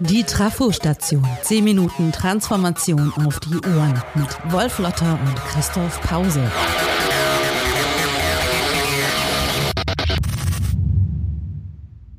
Die 0.00 0.22
Trafo-Station. 0.22 1.26
10 1.42 1.64
Minuten 1.64 2.12
Transformation 2.12 3.12
auf 3.26 3.40
die 3.40 3.56
Ohren 3.66 4.02
mit 4.14 4.52
Wolf 4.52 4.78
Lotter 4.78 5.18
und 5.24 5.36
Christoph 5.46 6.00
Pause. 6.02 6.50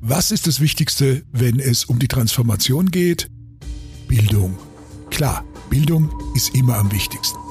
Was 0.00 0.30
ist 0.30 0.46
das 0.46 0.60
Wichtigste, 0.60 1.24
wenn 1.32 1.58
es 1.58 1.84
um 1.84 1.98
die 1.98 2.08
Transformation 2.08 2.90
geht? 2.90 3.30
Bildung. 4.08 4.56
Klar, 5.10 5.44
Bildung 5.68 6.10
ist 6.34 6.54
immer 6.54 6.76
am 6.78 6.92
wichtigsten. 6.92 7.45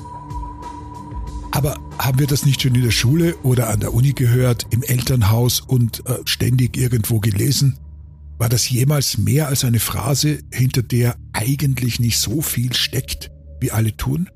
Aber 1.56 1.78
haben 1.98 2.20
wir 2.20 2.28
das 2.28 2.46
nicht 2.46 2.62
schon 2.62 2.76
in 2.76 2.84
der 2.84 2.92
Schule 2.92 3.38
oder 3.38 3.70
an 3.70 3.80
der 3.80 3.94
Uni 3.94 4.12
gehört, 4.12 4.68
im 4.72 4.84
Elternhaus 4.84 5.62
und 5.62 6.05
äh, 6.05 6.18
ständig 6.26 6.76
irgendwo 6.76 7.22
gelesen? 7.22 7.80
War 8.38 8.50
das 8.50 8.70
jemals 8.70 9.18
mehr 9.18 9.48
als 9.48 9.63
eine 9.63 9.80
Phrase, 9.80 10.40
hinter 10.52 10.84
der 10.84 11.16
eigentlich 11.32 12.02
nicht 12.02 12.20
so 12.20 12.41
viel 12.41 12.73
steckt, 12.73 13.32
wie 13.62 13.72
alle 13.72 13.96
tun? 13.96 14.30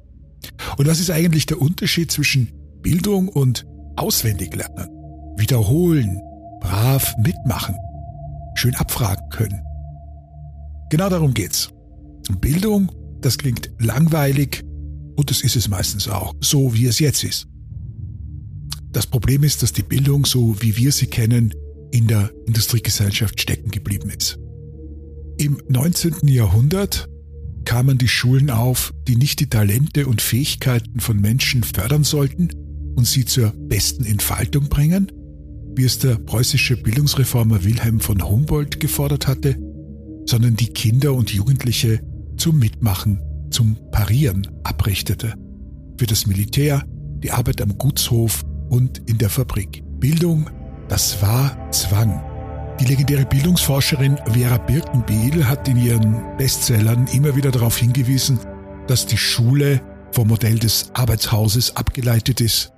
Und 0.77 0.87
was 0.87 1.01
ist 1.01 1.11
eigentlich 1.11 1.45
der 1.45 1.61
Unterschied 1.61 2.09
zwischen 2.09 2.53
Bildung 2.81 3.27
und 3.27 3.65
Auswendiglernen? 3.97 4.87
Wiederholen, 5.35 6.21
brav 6.61 7.13
mitmachen, 7.17 7.75
schön 8.55 8.75
abfragen 8.75 9.27
können. 9.29 9.61
Genau 10.89 11.09
darum 11.09 11.33
geht's. 11.33 11.69
Bildung, 12.39 12.89
das 13.19 13.37
klingt 13.37 13.71
langweilig 13.77 14.63
und 15.19 15.29
das 15.29 15.41
ist 15.41 15.57
es 15.57 15.67
meistens 15.67 16.07
auch, 16.07 16.33
so 16.39 16.73
wie 16.73 16.85
es 16.85 16.99
jetzt 16.99 17.25
ist. 17.25 17.45
Das 18.93 19.05
Problem 19.05 19.43
ist, 19.43 19.61
dass 19.61 19.73
die 19.73 19.83
Bildung, 19.83 20.25
so 20.25 20.61
wie 20.61 20.77
wir 20.77 20.93
sie 20.93 21.07
kennen, 21.07 21.53
in 21.91 22.07
der 22.07 22.31
Industriegesellschaft 22.47 23.41
stecken 23.41 23.69
geblieben 23.69 24.09
ist. 24.09 24.39
Im 25.37 25.61
19. 25.67 26.25
Jahrhundert 26.29 27.09
kamen 27.65 27.97
die 27.97 28.07
Schulen 28.07 28.49
auf, 28.49 28.93
die 29.09 29.17
nicht 29.17 29.41
die 29.41 29.49
Talente 29.49 30.07
und 30.07 30.21
Fähigkeiten 30.21 31.01
von 31.01 31.19
Menschen 31.19 31.63
fördern 31.63 32.05
sollten 32.05 32.49
und 32.95 33.05
sie 33.05 33.25
zur 33.25 33.51
besten 33.51 34.05
Entfaltung 34.05 34.69
bringen, 34.69 35.11
wie 35.75 35.83
es 35.83 35.99
der 35.99 36.15
preußische 36.15 36.77
Bildungsreformer 36.77 37.65
Wilhelm 37.65 37.99
von 37.99 38.23
Humboldt 38.23 38.79
gefordert 38.79 39.27
hatte, 39.27 39.57
sondern 40.25 40.55
die 40.55 40.69
Kinder 40.69 41.13
und 41.13 41.29
Jugendliche 41.33 41.99
zum 42.37 42.57
Mitmachen, 42.57 43.21
zum 43.51 43.75
Parieren 43.99 44.47
abrichtete. 44.63 45.33
Für 45.97 46.05
das 46.05 46.25
Militär, 46.25 46.85
die 47.21 47.31
Arbeit 47.31 47.61
am 47.61 47.77
Gutshof 47.77 48.45
und 48.69 48.97
in 49.09 49.17
der 49.17 49.29
Fabrik. 49.29 49.83
Bildung 49.99 50.49
das 50.87 51.21
war 51.21 51.69
Zwang. 51.73 52.23
Die 52.79 52.85
legendäre 52.85 53.25
Bildungsforscherin 53.25 54.17
Vera 54.31 54.57
Birkenbiel 54.57 55.45
hat 55.45 55.67
in 55.67 55.75
ihren 55.75 56.37
Bestsellern 56.37 57.07
immer 57.07 57.35
wieder 57.35 57.51
darauf 57.51 57.77
hingewiesen, 57.77 58.39
dass 58.87 59.05
die 59.05 59.17
Schule 59.17 59.81
vom 60.13 60.29
Modell 60.29 60.59
des 60.59 60.91
Arbeitshauses 60.93 61.75
abgeleitet 61.75 62.39
ist. 62.39 62.71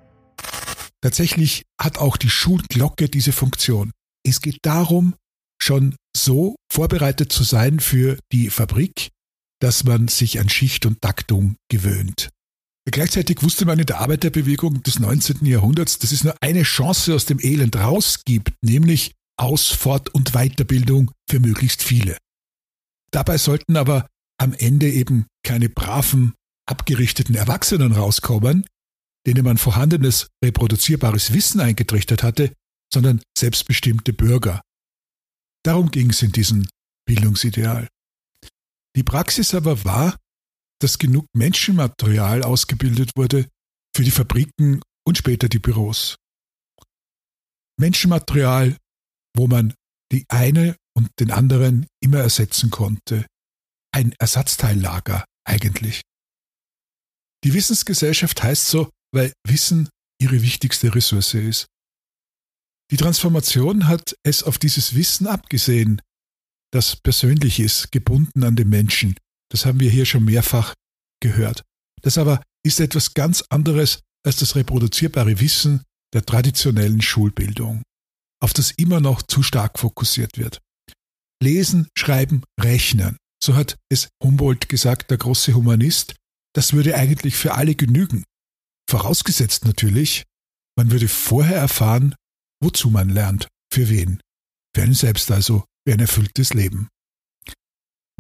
Tatsächlich 1.02 1.62
hat 1.80 2.00
auch 2.00 2.18
die 2.18 2.32
Schulglocke 2.32 3.10
diese 3.10 3.32
Funktion. 3.32 3.92
Es 4.26 4.42
geht 4.42 4.58
darum, 4.64 5.14
schon 5.62 5.96
so 6.18 6.56
vorbereitet 6.74 7.32
zu 7.32 7.44
sein 7.44 7.80
für 7.80 8.18
die 8.32 8.50
Fabrik, 8.50 9.12
dass 9.62 9.84
man 9.84 10.08
sich 10.08 10.40
an 10.40 10.50
Schicht 10.50 10.86
und 10.86 11.02
Taktung 11.02 11.56
gewöhnt. 11.70 12.30
Gleichzeitig 12.90 13.44
wusste 13.44 13.66
man 13.66 13.78
in 13.78 13.86
der 13.86 14.00
Arbeiterbewegung 14.00 14.82
des 14.82 15.00
19. 15.00 15.46
Jahrhunderts, 15.46 16.00
dass 16.00 16.12
es 16.12 16.24
nur 16.24 16.36
eine 16.42 16.64
Chance 16.64 17.14
aus 17.14 17.26
dem 17.26 17.40
Elend 17.40 17.76
rausgibt, 17.76 18.54
nämlich 18.62 19.14
Aus-, 19.38 19.70
Fort- 19.70 20.10
und 20.10 20.34
Weiterbildung 20.34 21.12
für 21.30 21.40
möglichst 21.40 21.84
viele. 21.84 22.18
Dabei 23.12 23.38
sollten 23.38 23.78
aber 23.78 24.08
am 24.40 24.54
Ende 24.54 24.90
eben 24.90 25.28
keine 25.44 25.70
braven, 25.70 26.34
abgerichteten 26.68 27.36
Erwachsenen 27.36 27.92
rauskommen, 27.92 28.66
denen 29.28 29.46
man 29.46 29.58
vorhandenes, 29.58 30.30
reproduzierbares 30.44 31.34
Wissen 31.34 31.60
eingetrichtert 31.60 32.24
hatte, 32.24 32.54
sondern 32.92 33.22
selbstbestimmte 33.38 34.14
Bürger. 34.14 34.62
Darum 35.64 35.92
ging 35.92 36.10
es 36.10 36.24
in 36.24 36.32
diesem 36.32 36.68
Bildungsideal. 37.06 37.88
Die 38.96 39.04
Praxis 39.04 39.54
aber 39.54 39.84
war, 39.86 40.18
dass 40.80 40.98
genug 40.98 41.26
Menschenmaterial 41.34 42.44
ausgebildet 42.44 43.12
wurde 43.16 43.48
für 43.96 44.04
die 44.04 44.12
Fabriken 44.12 44.82
und 45.06 45.18
später 45.18 45.48
die 45.48 45.60
Büros. 45.60 46.16
Menschenmaterial, 47.80 48.78
wo 49.36 49.48
man 49.48 49.74
die 50.12 50.26
eine 50.28 50.76
und 50.96 51.10
den 51.20 51.32
anderen 51.32 51.88
immer 52.02 52.20
ersetzen 52.20 52.70
konnte. 52.70 53.26
Ein 53.94 54.14
Ersatzteillager 54.20 55.26
eigentlich. 55.46 56.02
Die 57.44 57.54
Wissensgesellschaft 57.54 58.44
heißt 58.44 58.68
so, 58.68 58.90
weil 59.14 59.34
Wissen 59.46 59.90
ihre 60.22 60.42
wichtigste 60.42 60.94
Ressource 60.94 61.34
ist. 61.34 61.66
Die 62.92 62.98
Transformation 62.98 63.88
hat 63.88 64.16
es 64.24 64.44
auf 64.44 64.58
dieses 64.58 64.96
Wissen 64.96 65.26
abgesehen, 65.26 66.02
das 66.72 66.96
persönlich 66.96 67.60
ist, 67.60 67.92
gebunden 67.92 68.44
an 68.44 68.56
den 68.56 68.70
Menschen, 68.70 69.16
das 69.52 69.66
haben 69.66 69.80
wir 69.80 69.90
hier 69.90 70.06
schon 70.06 70.26
mehrfach 70.26 70.74
gehört. 71.22 71.64
Das 72.02 72.18
aber 72.18 72.42
ist 72.66 72.80
etwas 72.80 73.14
ganz 73.14 73.44
anderes 73.50 74.00
als 74.26 74.38
das 74.38 74.56
reproduzierbare 74.56 75.40
Wissen 75.40 75.84
der 76.14 76.26
traditionellen 76.26 77.02
Schulbildung, 77.02 77.84
auf 78.42 78.54
das 78.54 78.72
immer 78.72 79.00
noch 79.00 79.22
zu 79.22 79.44
stark 79.44 79.80
fokussiert 79.80 80.38
wird. 80.38 80.60
Lesen, 81.42 81.88
schreiben, 81.98 82.44
rechnen. 82.60 83.18
So 83.44 83.56
hat 83.56 83.78
es 83.90 84.10
Humboldt 84.24 84.70
gesagt, 84.70 85.10
der 85.10 85.18
große 85.18 85.54
Humanist. 85.54 86.16
Das 86.54 86.74
würde 86.74 86.96
eigentlich 86.96 87.36
für 87.36 87.56
alle 87.56 87.76
genügen. 87.76 88.24
Vorausgesetzt 88.90 89.66
natürlich, 89.66 90.24
man 90.78 90.92
würde 90.92 91.08
vorher 91.08 91.58
erfahren, 91.58 92.16
wozu 92.62 92.90
man 92.90 93.10
lernt, 93.10 93.48
für 93.74 93.90
wen. 93.90 94.20
Für 94.76 94.84
einen 94.84 94.94
selbst 94.94 95.32
also, 95.32 95.66
für 95.86 95.94
ein 95.94 96.00
erfülltes 96.00 96.54
Leben. 96.54 96.90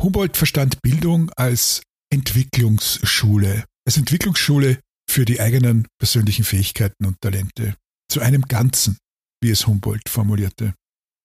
Humboldt 0.01 0.37
verstand 0.37 0.81
Bildung 0.81 1.29
als 1.35 1.83
Entwicklungsschule, 2.11 3.65
als 3.85 3.97
Entwicklungsschule 3.97 4.79
für 5.09 5.25
die 5.25 5.39
eigenen 5.39 5.87
persönlichen 5.99 6.43
Fähigkeiten 6.43 7.05
und 7.05 7.19
Talente. 7.21 7.75
Zu 8.09 8.21
einem 8.21 8.43
Ganzen, 8.43 8.97
wie 9.41 9.51
es 9.51 9.67
Humboldt 9.67 10.09
formulierte. 10.09 10.73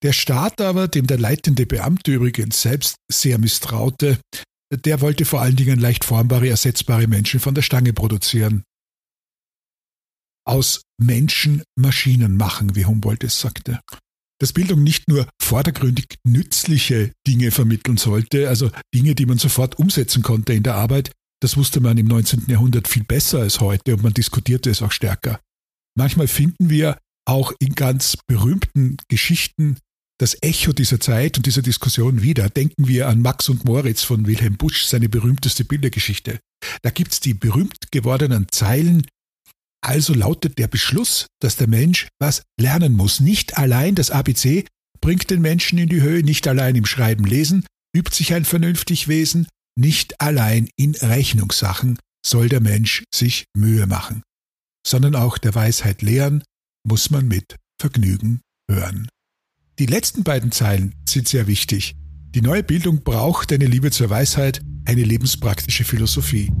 Der 0.03 0.13
Staat 0.13 0.61
aber, 0.61 0.87
dem 0.87 1.07
der 1.07 1.17
leitende 1.17 1.65
Beamte 1.65 2.13
übrigens 2.13 2.61
selbst 2.61 2.97
sehr 3.11 3.39
misstraute, 3.39 4.19
der 4.71 5.01
wollte 5.01 5.25
vor 5.25 5.41
allen 5.41 5.55
Dingen 5.55 5.79
leicht 5.79 6.03
formbare, 6.03 6.49
ersetzbare 6.49 7.07
Menschen 7.07 7.39
von 7.39 7.55
der 7.55 7.61
Stange 7.61 7.93
produzieren. 7.93 8.63
Aus 10.45 10.83
Menschen 11.01 11.63
Maschinen 11.75 12.37
machen, 12.37 12.75
wie 12.75 12.85
Humboldt 12.85 13.23
es 13.23 13.39
sagte 13.39 13.79
dass 14.39 14.53
Bildung 14.53 14.83
nicht 14.83 15.07
nur 15.07 15.27
vordergründig 15.41 16.15
nützliche 16.25 17.11
Dinge 17.27 17.51
vermitteln 17.51 17.97
sollte, 17.97 18.49
also 18.49 18.71
Dinge, 18.93 19.15
die 19.15 19.25
man 19.25 19.37
sofort 19.37 19.79
umsetzen 19.79 20.23
konnte 20.23 20.53
in 20.53 20.63
der 20.63 20.75
Arbeit, 20.75 21.11
das 21.41 21.57
wusste 21.57 21.79
man 21.79 21.97
im 21.97 22.07
19. 22.07 22.45
Jahrhundert 22.47 22.87
viel 22.87 23.03
besser 23.03 23.39
als 23.39 23.59
heute 23.59 23.95
und 23.95 24.03
man 24.03 24.13
diskutierte 24.13 24.69
es 24.69 24.81
auch 24.81 24.91
stärker. 24.91 25.39
Manchmal 25.95 26.27
finden 26.27 26.69
wir 26.69 26.97
auch 27.25 27.53
in 27.59 27.75
ganz 27.75 28.17
berühmten 28.27 28.97
Geschichten 29.07 29.77
das 30.19 30.35
Echo 30.41 30.73
dieser 30.73 30.99
Zeit 30.99 31.37
und 31.37 31.45
dieser 31.45 31.61
Diskussion 31.61 32.23
wieder. 32.23 32.49
Denken 32.49 32.87
wir 32.87 33.07
an 33.07 33.21
Max 33.21 33.49
und 33.49 33.65
Moritz 33.65 34.03
von 34.03 34.25
Wilhelm 34.25 34.57
Busch, 34.57 34.85
seine 34.85 35.09
berühmteste 35.09 35.63
Bildergeschichte. 35.63 36.39
Da 36.81 36.89
gibt's 36.89 37.19
die 37.19 37.33
berühmt 37.33 37.91
gewordenen 37.91 38.47
Zeilen, 38.51 39.05
also 39.87 40.13
lautet 40.13 40.57
der 40.57 40.67
Beschluss, 40.67 41.27
dass 41.39 41.55
der 41.55 41.67
Mensch 41.67 42.07
was 42.19 42.43
lernen 42.59 42.95
muss. 42.95 43.19
Nicht 43.19 43.57
allein 43.57 43.95
das 43.95 44.11
ABC 44.11 44.65
bringt 45.01 45.29
den 45.29 45.41
Menschen 45.41 45.77
in 45.79 45.89
die 45.89 46.01
Höhe, 46.01 46.23
nicht 46.23 46.47
allein 46.47 46.75
im 46.75 46.85
Schreiben 46.85 47.25
lesen 47.25 47.63
übt 47.97 48.15
sich 48.15 48.33
ein 48.33 48.45
vernünftig 48.45 49.07
Wesen, 49.07 49.47
nicht 49.75 50.21
allein 50.21 50.69
in 50.75 50.95
Rechnungssachen 50.95 51.97
soll 52.25 52.49
der 52.49 52.61
Mensch 52.61 53.03
sich 53.13 53.45
Mühe 53.55 53.87
machen, 53.87 54.23
sondern 54.85 55.15
auch 55.15 55.37
der 55.37 55.55
Weisheit 55.55 56.01
lehren 56.01 56.43
muss 56.85 57.09
man 57.09 57.27
mit 57.27 57.55
Vergnügen 57.79 58.41
hören. 58.69 59.07
Die 59.79 59.85
letzten 59.85 60.23
beiden 60.23 60.51
Zeilen 60.51 60.93
sind 61.07 61.27
sehr 61.27 61.47
wichtig. 61.47 61.95
Die 62.35 62.41
neue 62.41 62.63
Bildung 62.63 63.03
braucht 63.03 63.51
eine 63.51 63.65
Liebe 63.65 63.91
zur 63.91 64.09
Weisheit, 64.09 64.61
eine 64.85 65.03
lebenspraktische 65.03 65.83
Philosophie. 65.83 66.51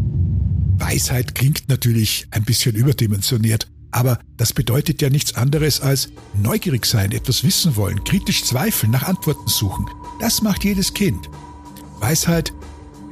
Weisheit 0.79 1.35
klingt 1.35 1.69
natürlich 1.69 2.27
ein 2.31 2.43
bisschen 2.43 2.75
überdimensioniert, 2.75 3.67
aber 3.91 4.19
das 4.37 4.53
bedeutet 4.53 5.01
ja 5.01 5.09
nichts 5.09 5.35
anderes 5.35 5.81
als 5.81 6.09
neugierig 6.41 6.85
sein, 6.85 7.11
etwas 7.11 7.43
wissen 7.43 7.75
wollen, 7.75 8.03
kritisch 8.03 8.43
zweifeln, 8.43 8.91
nach 8.91 9.03
Antworten 9.03 9.47
suchen. 9.47 9.87
Das 10.19 10.41
macht 10.41 10.63
jedes 10.63 10.93
Kind. 10.93 11.29
Weisheit 11.99 12.53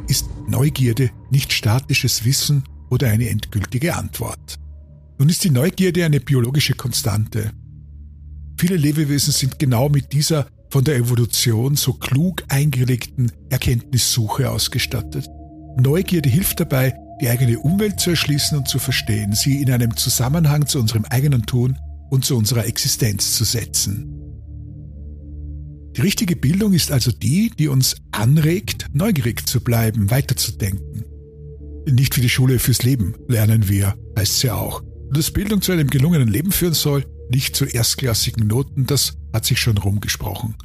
ist 0.07 0.27
Neugierde, 0.47 1.09
nicht 1.31 1.53
statisches 1.53 2.23
Wissen 2.23 2.63
oder 2.89 3.07
eine 3.07 3.29
endgültige 3.29 3.95
Antwort. 3.95 4.59
Nun 5.17 5.29
ist 5.29 5.43
die 5.43 5.49
Neugierde 5.49 6.05
eine 6.05 6.19
biologische 6.19 6.75
Konstante. 6.75 7.51
Viele 8.59 8.77
Lebewesen 8.77 9.33
sind 9.33 9.59
genau 9.59 9.89
mit 9.89 10.13
dieser 10.13 10.47
von 10.69 10.83
der 10.83 10.97
Evolution 10.97 11.75
so 11.75 11.93
klug 11.93 12.43
eingelegten 12.49 13.31
Erkenntnissuche 13.49 14.49
ausgestattet. 14.49 15.27
Neugierde 15.77 16.29
hilft 16.29 16.59
dabei, 16.59 16.93
die 17.21 17.29
eigene 17.29 17.59
Umwelt 17.59 17.99
zu 17.99 18.11
erschließen 18.11 18.57
und 18.57 18.67
zu 18.67 18.79
verstehen, 18.79 19.33
sie 19.33 19.61
in 19.61 19.71
einem 19.71 19.95
Zusammenhang 19.95 20.65
zu 20.67 20.79
unserem 20.79 21.05
eigenen 21.05 21.45
Tun 21.45 21.77
und 22.09 22.25
zu 22.25 22.37
unserer 22.37 22.65
Existenz 22.65 23.35
zu 23.35 23.43
setzen. 23.43 24.11
Die 25.95 26.01
richtige 26.01 26.35
Bildung 26.35 26.73
ist 26.73 26.91
also 26.91 27.11
die, 27.11 27.51
die 27.57 27.69
uns 27.69 27.95
anregt, 28.11 28.87
neugierig 28.91 29.47
zu 29.47 29.61
bleiben, 29.61 30.11
weiterzudenken. 30.11 31.05
Nicht 31.89 32.17
wie 32.17 32.21
die 32.21 32.29
Schule 32.29 32.59
fürs 32.59 32.83
Leben 32.83 33.15
lernen 33.27 33.69
wir, 33.69 33.95
heißt 34.17 34.39
sie 34.39 34.47
ja 34.47 34.55
auch. 34.55 34.83
Dass 35.11 35.31
Bildung 35.31 35.61
zu 35.61 35.71
einem 35.71 35.89
gelungenen 35.89 36.27
Leben 36.27 36.51
führen 36.51 36.73
soll, 36.73 37.05
nicht 37.29 37.55
zu 37.55 37.65
erstklassigen 37.65 38.47
Noten, 38.47 38.85
das 38.85 39.17
hat 39.33 39.45
sich 39.45 39.59
schon 39.59 39.77
rumgesprochen. 39.77 40.55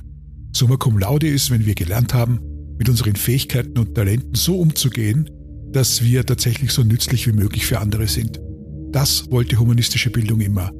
Summa 0.52 0.76
cum 0.76 0.98
laude 0.98 1.28
ist, 1.28 1.50
wenn 1.50 1.64
wir 1.64 1.74
gelernt 1.74 2.12
haben, 2.12 2.40
mit 2.76 2.88
unseren 2.88 3.14
Fähigkeiten 3.14 3.78
und 3.78 3.94
Talenten 3.94 4.34
so 4.34 4.58
umzugehen, 4.58 5.30
dass 5.72 6.02
wir 6.02 6.26
tatsächlich 6.26 6.72
so 6.72 6.82
nützlich 6.82 7.26
wie 7.26 7.32
möglich 7.32 7.66
für 7.66 7.78
andere 7.78 8.08
sind. 8.08 8.40
Das 8.90 9.30
wollte 9.30 9.58
humanistische 9.58 10.10
Bildung 10.10 10.40
immer. 10.40 10.72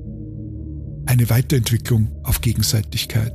Eine 1.06 1.30
Weiterentwicklung 1.30 2.10
auf 2.24 2.40
Gegenseitigkeit. 2.40 3.32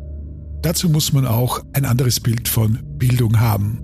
Dazu 0.61 0.89
muss 0.89 1.13
man 1.13 1.25
auch 1.25 1.61
ein 1.73 1.85
anderes 1.85 2.19
Bild 2.19 2.47
von 2.47 2.79
Bildung 2.97 3.39
haben. 3.39 3.81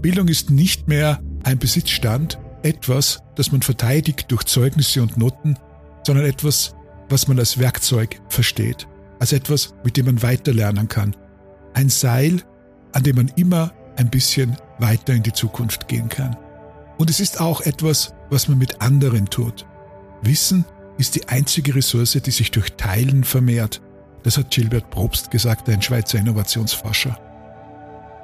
Bildung 0.00 0.28
ist 0.28 0.50
nicht 0.50 0.88
mehr 0.88 1.20
ein 1.42 1.58
Besitzstand, 1.58 2.38
etwas, 2.62 3.20
das 3.34 3.50
man 3.50 3.62
verteidigt 3.62 4.30
durch 4.30 4.44
Zeugnisse 4.44 5.02
und 5.02 5.16
Noten, 5.16 5.56
sondern 6.06 6.26
etwas, 6.26 6.74
was 7.08 7.28
man 7.28 7.38
als 7.38 7.58
Werkzeug 7.58 8.20
versteht, 8.28 8.86
als 9.18 9.32
etwas, 9.32 9.74
mit 9.84 9.96
dem 9.96 10.06
man 10.06 10.22
weiterlernen 10.22 10.88
kann. 10.88 11.16
Ein 11.74 11.88
Seil, 11.88 12.42
an 12.92 13.02
dem 13.02 13.16
man 13.16 13.28
immer 13.36 13.72
ein 13.96 14.10
bisschen 14.10 14.56
weiter 14.78 15.14
in 15.14 15.22
die 15.22 15.32
Zukunft 15.32 15.88
gehen 15.88 16.08
kann. 16.08 16.36
Und 16.98 17.10
es 17.10 17.20
ist 17.20 17.40
auch 17.40 17.60
etwas, 17.62 18.14
was 18.30 18.48
man 18.48 18.58
mit 18.58 18.80
anderen 18.80 19.26
tut. 19.26 19.66
Wissen 20.22 20.64
ist 20.98 21.14
die 21.14 21.28
einzige 21.28 21.74
Ressource, 21.74 22.12
die 22.12 22.30
sich 22.30 22.50
durch 22.50 22.72
Teilen 22.74 23.24
vermehrt. 23.24 23.80
Das 24.22 24.36
hat 24.36 24.50
Gilbert 24.50 24.90
Probst 24.90 25.30
gesagt, 25.30 25.68
ein 25.68 25.82
Schweizer 25.82 26.18
Innovationsforscher. 26.18 27.18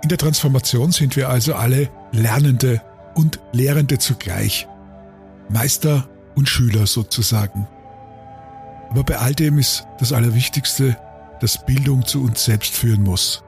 In 0.03 0.09
der 0.09 0.19
Transformation 0.19 0.93
sind 0.93 1.17
wir 1.17 1.29
also 1.29 1.55
alle 1.55 1.91
Lernende 2.12 2.81
und 3.15 3.41
Lehrende 3.53 3.99
zugleich. 3.99 4.69
Meister 5.49 6.09
und 6.37 6.49
Schüler 6.49 6.87
sozusagen. 6.87 7.67
Aber 8.91 9.03
bei 9.03 9.19
all 9.19 9.35
dem 9.35 9.59
ist 9.59 9.87
das 9.99 10.12
Allerwichtigste, 10.12 10.97
dass 11.41 11.65
Bildung 11.65 12.06
zu 12.06 12.23
uns 12.23 12.44
selbst 12.44 12.75
führen 12.75 13.03
muss. 13.03 13.43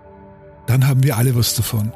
Dann 0.66 0.86
haben 0.86 1.02
wir 1.02 1.16
alle 1.16 1.34
was 1.36 1.54
davon. 1.54 1.92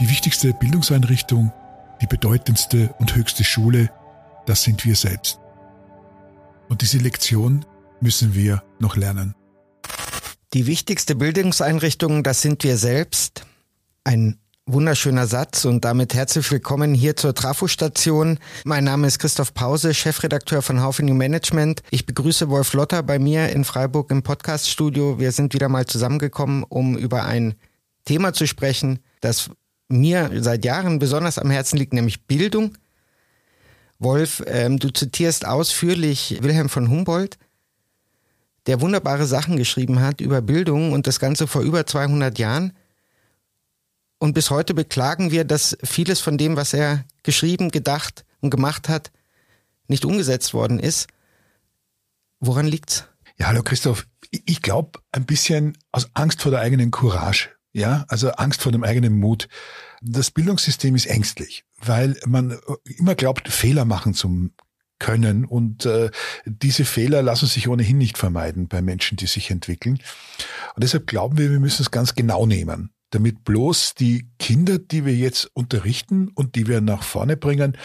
Die 0.00 0.08
wichtigste 0.08 0.52
Bildungseinrichtung, 0.52 1.52
die 2.00 2.06
bedeutendste 2.06 2.94
und 2.98 3.14
höchste 3.14 3.44
Schule, 3.44 3.90
das 4.46 4.62
sind 4.62 4.84
wir 4.84 4.96
selbst. 4.96 5.40
Und 6.68 6.82
diese 6.82 6.98
Lektion 6.98 7.64
müssen 8.00 8.34
wir 8.34 8.62
noch 8.78 8.96
lernen. 8.96 9.34
Die 10.54 10.66
wichtigste 10.66 11.14
Bildungseinrichtung, 11.14 12.22
das 12.22 12.42
sind 12.42 12.64
wir 12.64 12.76
selbst. 12.76 13.44
Ein 14.04 14.38
wunderschöner 14.66 15.26
Satz 15.26 15.64
und 15.64 15.84
damit 15.84 16.14
herzlich 16.14 16.50
willkommen 16.50 16.92
hier 16.92 17.14
zur 17.14 17.34
Trafostation. 17.34 18.38
Mein 18.64 18.84
Name 18.84 19.06
ist 19.06 19.18
Christoph 19.18 19.54
Pause, 19.54 19.94
Chefredakteur 19.94 20.60
von 20.60 20.82
Haufe 20.82 21.04
New 21.04 21.14
Management. 21.14 21.82
Ich 21.90 22.04
begrüße 22.04 22.48
Wolf 22.48 22.72
Lotter 22.72 23.02
bei 23.02 23.18
mir 23.18 23.50
in 23.50 23.64
Freiburg 23.64 24.10
im 24.10 24.22
Podcaststudio. 24.22 25.20
Wir 25.20 25.30
sind 25.30 25.54
wieder 25.54 25.68
mal 25.68 25.86
zusammengekommen, 25.86 26.64
um 26.64 26.98
über 26.98 27.24
ein 27.24 27.54
Thema 28.04 28.32
zu 28.32 28.46
sprechen, 28.46 29.00
das 29.20 29.50
mir 29.88 30.30
seit 30.42 30.64
Jahren 30.64 30.98
besonders 30.98 31.38
am 31.38 31.50
Herzen 31.50 31.78
liegt, 31.78 31.92
nämlich 31.92 32.24
Bildung. 32.24 32.76
Wolf, 33.98 34.42
ähm, 34.46 34.78
du 34.78 34.90
zitierst 34.90 35.46
ausführlich 35.46 36.38
Wilhelm 36.42 36.68
von 36.68 36.90
Humboldt 36.90 37.38
der 38.66 38.80
wunderbare 38.80 39.26
Sachen 39.26 39.56
geschrieben 39.56 40.00
hat 40.00 40.20
über 40.20 40.42
Bildung 40.42 40.92
und 40.92 41.06
das 41.06 41.20
Ganze 41.20 41.46
vor 41.46 41.62
über 41.62 41.86
200 41.86 42.38
Jahren. 42.38 42.72
Und 44.18 44.34
bis 44.34 44.50
heute 44.50 44.74
beklagen 44.74 45.30
wir, 45.30 45.44
dass 45.44 45.76
vieles 45.82 46.20
von 46.20 46.38
dem, 46.38 46.56
was 46.56 46.72
er 46.72 47.04
geschrieben, 47.22 47.70
gedacht 47.70 48.24
und 48.40 48.50
gemacht 48.50 48.88
hat, 48.88 49.12
nicht 49.88 50.04
umgesetzt 50.04 50.52
worden 50.52 50.80
ist. 50.80 51.06
Woran 52.40 52.66
liegt's? 52.66 53.04
Ja, 53.38 53.46
hallo 53.48 53.62
Christoph. 53.62 54.06
Ich 54.30 54.62
glaube, 54.62 54.98
ein 55.12 55.26
bisschen 55.26 55.78
aus 55.92 56.10
Angst 56.14 56.42
vor 56.42 56.50
der 56.50 56.60
eigenen 56.60 56.90
Courage. 56.90 57.50
Ja, 57.76 58.06
also 58.08 58.30
Angst 58.30 58.62
vor 58.62 58.72
dem 58.72 58.84
eigenen 58.84 59.18
Mut. 59.18 59.48
Das 60.00 60.30
Bildungssystem 60.30 60.94
ist 60.94 61.04
ängstlich, 61.04 61.66
weil 61.78 62.18
man 62.24 62.58
immer 62.96 63.14
glaubt, 63.14 63.48
Fehler 63.48 63.84
machen 63.84 64.14
zu 64.14 64.48
können. 64.98 65.44
Und 65.44 65.84
äh, 65.84 66.10
diese 66.46 66.86
Fehler 66.86 67.20
lassen 67.20 67.44
sich 67.44 67.68
ohnehin 67.68 67.98
nicht 67.98 68.16
vermeiden 68.16 68.66
bei 68.66 68.80
Menschen, 68.80 69.18
die 69.18 69.26
sich 69.26 69.50
entwickeln. 69.50 70.00
Und 70.74 70.84
deshalb 70.84 71.06
glauben 71.06 71.36
wir, 71.36 71.50
wir 71.50 71.60
müssen 71.60 71.82
es 71.82 71.90
ganz 71.90 72.14
genau 72.14 72.46
nehmen, 72.46 72.94
damit 73.10 73.44
bloß 73.44 73.92
die 73.92 74.26
Kinder, 74.38 74.78
die 74.78 75.04
wir 75.04 75.14
jetzt 75.14 75.50
unterrichten 75.52 76.28
und 76.28 76.54
die 76.54 76.68
wir 76.68 76.80
nach 76.80 77.02
vorne 77.02 77.36
bringen, 77.36 77.74
äh, 77.74 77.78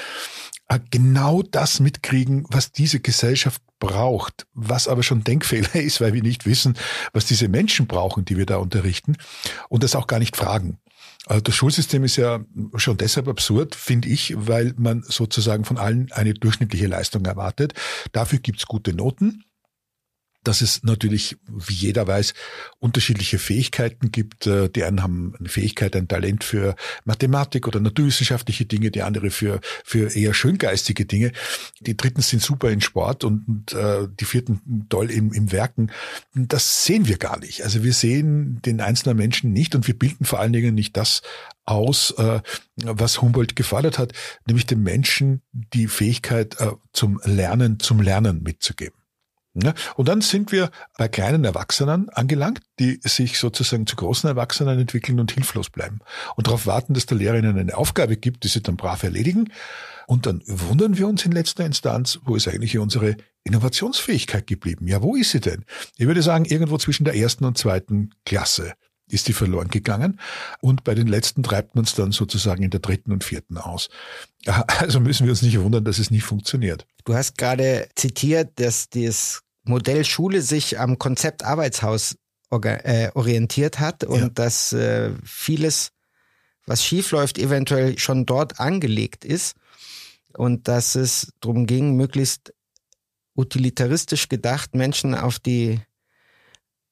genau 0.78 1.42
das 1.42 1.80
mitkriegen, 1.80 2.46
was 2.50 2.72
diese 2.72 3.00
Gesellschaft 3.00 3.62
braucht, 3.80 4.48
was 4.54 4.88
aber 4.88 5.04
schon 5.04 5.24
Denkfehler 5.24 5.76
ist, 5.76 6.02
weil 6.02 6.14
wir 6.14 6.22
nicht 6.22 6.46
wissen, 6.46 6.78
was 7.14 7.26
diese 7.26 7.48
Menschen 7.48 7.88
brauchen, 7.88 8.26
die 8.26 8.38
wir 8.38 8.46
da 8.46 8.58
unterrichten 8.58 9.18
und 9.70 9.84
das 9.84 9.96
auch 9.96 10.08
gar 10.08 10.20
nicht 10.20 10.38
fragen. 10.38 10.78
Also 11.28 11.42
das 11.42 11.56
Schulsystem 11.56 12.04
ist 12.04 12.16
ja 12.16 12.40
schon 12.76 12.98
deshalb 12.98 13.28
absurd, 13.28 13.76
finde 13.76 14.10
ich, 14.10 14.34
weil 14.36 14.74
man 14.78 15.04
sozusagen 15.04 15.66
von 15.66 15.78
allen 15.78 16.12
eine 16.12 16.34
durchschnittliche 16.34 16.88
Leistung 16.88 17.26
erwartet. 17.26 17.74
Dafür 18.12 18.40
gibt's 18.40 18.66
gute 18.66 18.94
Noten 18.94 19.44
dass 20.44 20.62
es 20.62 20.84
natürlich, 20.84 21.38
wie 21.48 21.74
jeder 21.74 22.08
weiß, 22.08 22.34
unterschiedliche 22.80 23.40
Fähigkeiten 23.40 24.12
gibt. 24.12 24.48
Äh, 24.48 24.70
die 24.70 24.84
einen 24.84 25.04
haben 25.04 25.34
eine 25.40 25.50
Fähigkeit, 25.50 25.96
ein 25.96 26.08
Talent 26.08 26.44
für 26.44 26.76
Mathematik 27.06 27.68
oder 27.68 27.80
naturwissenschaftliche 27.80 28.66
Dinge, 28.66 28.92
die 28.92 29.04
andere 29.04 29.30
für, 29.30 29.60
für 29.84 30.16
eher 30.16 30.34
schöngeistige 30.34 31.06
Dinge. 31.06 31.32
Die 31.80 31.96
dritten 31.96 32.22
sind 32.22 32.42
super 32.42 32.70
in 32.72 32.82
Sport 32.82 33.24
und, 33.24 33.48
und 33.48 33.74
äh, 33.74 34.08
die 34.20 34.26
vierten 34.26 34.88
toll 34.90 35.12
im, 35.12 35.32
im 35.32 35.52
Werken. 35.52 35.92
Das 36.34 36.86
sehen 36.86 37.08
wir 37.08 37.18
gar 37.18 37.40
nicht. 37.40 37.64
Also 37.64 37.84
wir 37.84 37.94
sehen 37.94 38.62
den 38.66 38.82
einzelnen 38.82 39.18
Menschen 39.18 39.54
nicht 39.54 39.76
und 39.76 39.88
wir 39.88 39.98
bilden 39.98 40.26
vor 40.26 40.40
allen 40.40 40.54
Dingen 40.54 40.76
nicht 40.76 40.98
das 40.98 41.22
aus, 41.66 42.12
äh, 42.18 42.42
was 42.76 43.22
Humboldt 43.22 43.56
gefordert 43.56 44.00
hat, 44.00 44.14
nämlich 44.48 44.66
dem 44.66 44.84
Menschen 44.84 45.42
die 45.52 45.88
Fähigkeit 45.88 46.60
äh, 46.60 46.72
zum 46.94 47.22
Lernen, 47.24 47.80
zum 47.80 48.02
Lernen 48.02 48.42
mitzugeben. 48.44 49.01
Ja, 49.54 49.74
und 49.96 50.08
dann 50.08 50.22
sind 50.22 50.54
wir 50.54 50.72
bei 50.98 51.10
kleinen 51.10 51.44
Erwachsenen 51.44 52.08
angelangt, 52.10 52.62
die 52.80 53.02
sich 53.04 53.38
sozusagen 53.38 53.86
zu 53.86 53.98
großen 53.98 54.30
Erwachsenen 54.30 54.80
entwickeln 54.80 55.20
und 55.20 55.34
hilflos 55.34 55.70
bleiben 55.70 56.00
und 56.38 56.48
darauf 56.48 56.68
warten, 56.68 56.94
dass 56.94 57.06
der 57.06 57.18
Lehrer 57.18 57.38
ihnen 57.38 57.58
eine 57.58 57.76
Aufgabe 57.76 58.16
gibt, 58.16 58.46
die 58.46 58.48
sie 58.48 58.62
dann 58.62 58.78
brav 58.78 59.04
erledigen. 59.04 59.52
Und 60.08 60.26
dann 60.26 60.42
wundern 60.46 60.98
wir 60.98 61.08
uns 61.08 61.26
in 61.26 61.34
letzter 61.34 61.66
Instanz, 61.66 62.20
wo 62.24 62.36
ist 62.36 62.48
eigentlich 62.48 62.78
unsere 62.78 63.18
Innovationsfähigkeit 63.44 64.48
geblieben? 64.48 64.88
Ja, 64.88 65.02
wo 65.02 65.16
ist 65.16 65.32
sie 65.32 65.42
denn? 65.42 65.66
Ich 65.98 66.08
würde 66.08 66.22
sagen, 66.22 66.46
irgendwo 66.46 66.78
zwischen 66.78 67.04
der 67.04 67.16
ersten 67.16 67.44
und 67.44 67.58
zweiten 67.58 68.12
Klasse 68.26 68.74
ist 69.12 69.28
die 69.28 69.34
verloren 69.34 69.70
gegangen. 69.70 70.20
Und 70.62 70.84
bei 70.84 70.96
den 70.96 71.08
letzten 71.08 71.44
treibt 71.44 71.76
man 71.76 71.86
es 71.86 71.96
dann 71.96 72.12
sozusagen 72.12 72.64
in 72.64 72.70
der 72.70 72.80
dritten 72.80 73.12
und 73.12 73.24
vierten 73.24 73.58
aus. 73.58 73.90
Also 74.46 75.00
müssen 75.00 75.26
wir 75.26 75.32
uns 75.32 75.42
nicht 75.42 75.60
wundern, 75.60 75.86
dass 75.86 76.00
es 76.00 76.10
nicht 76.10 76.24
funktioniert. 76.24 76.88
Du 77.06 77.14
hast 77.14 77.38
gerade 77.38 77.88
zitiert, 77.96 78.60
dass 78.60 78.90
das 78.90 79.44
Modell 79.64 80.06
Schule 80.06 80.42
sich 80.42 80.80
am 80.80 80.98
Konzept 80.98 81.44
Arbeitshaus 81.44 82.16
äh, 82.50 83.12
orientiert 83.14 83.80
hat 83.80 84.04
und 84.04 84.20
ja. 84.20 84.30
dass 84.30 84.74
äh, 84.74 85.12
vieles, 85.24 85.92
was 86.66 86.84
schiefläuft, 86.84 87.38
eventuell 87.38 87.98
schon 87.98 88.26
dort 88.26 88.60
angelegt 88.60 89.24
ist 89.24 89.56
und 90.34 90.68
dass 90.68 90.96
es 90.96 91.34
darum 91.40 91.66
ging, 91.66 91.96
möglichst 91.96 92.54
utilitaristisch 93.36 94.28
gedacht 94.28 94.76
Menschen 94.76 95.16
auf 95.16 95.40
die 95.40 95.80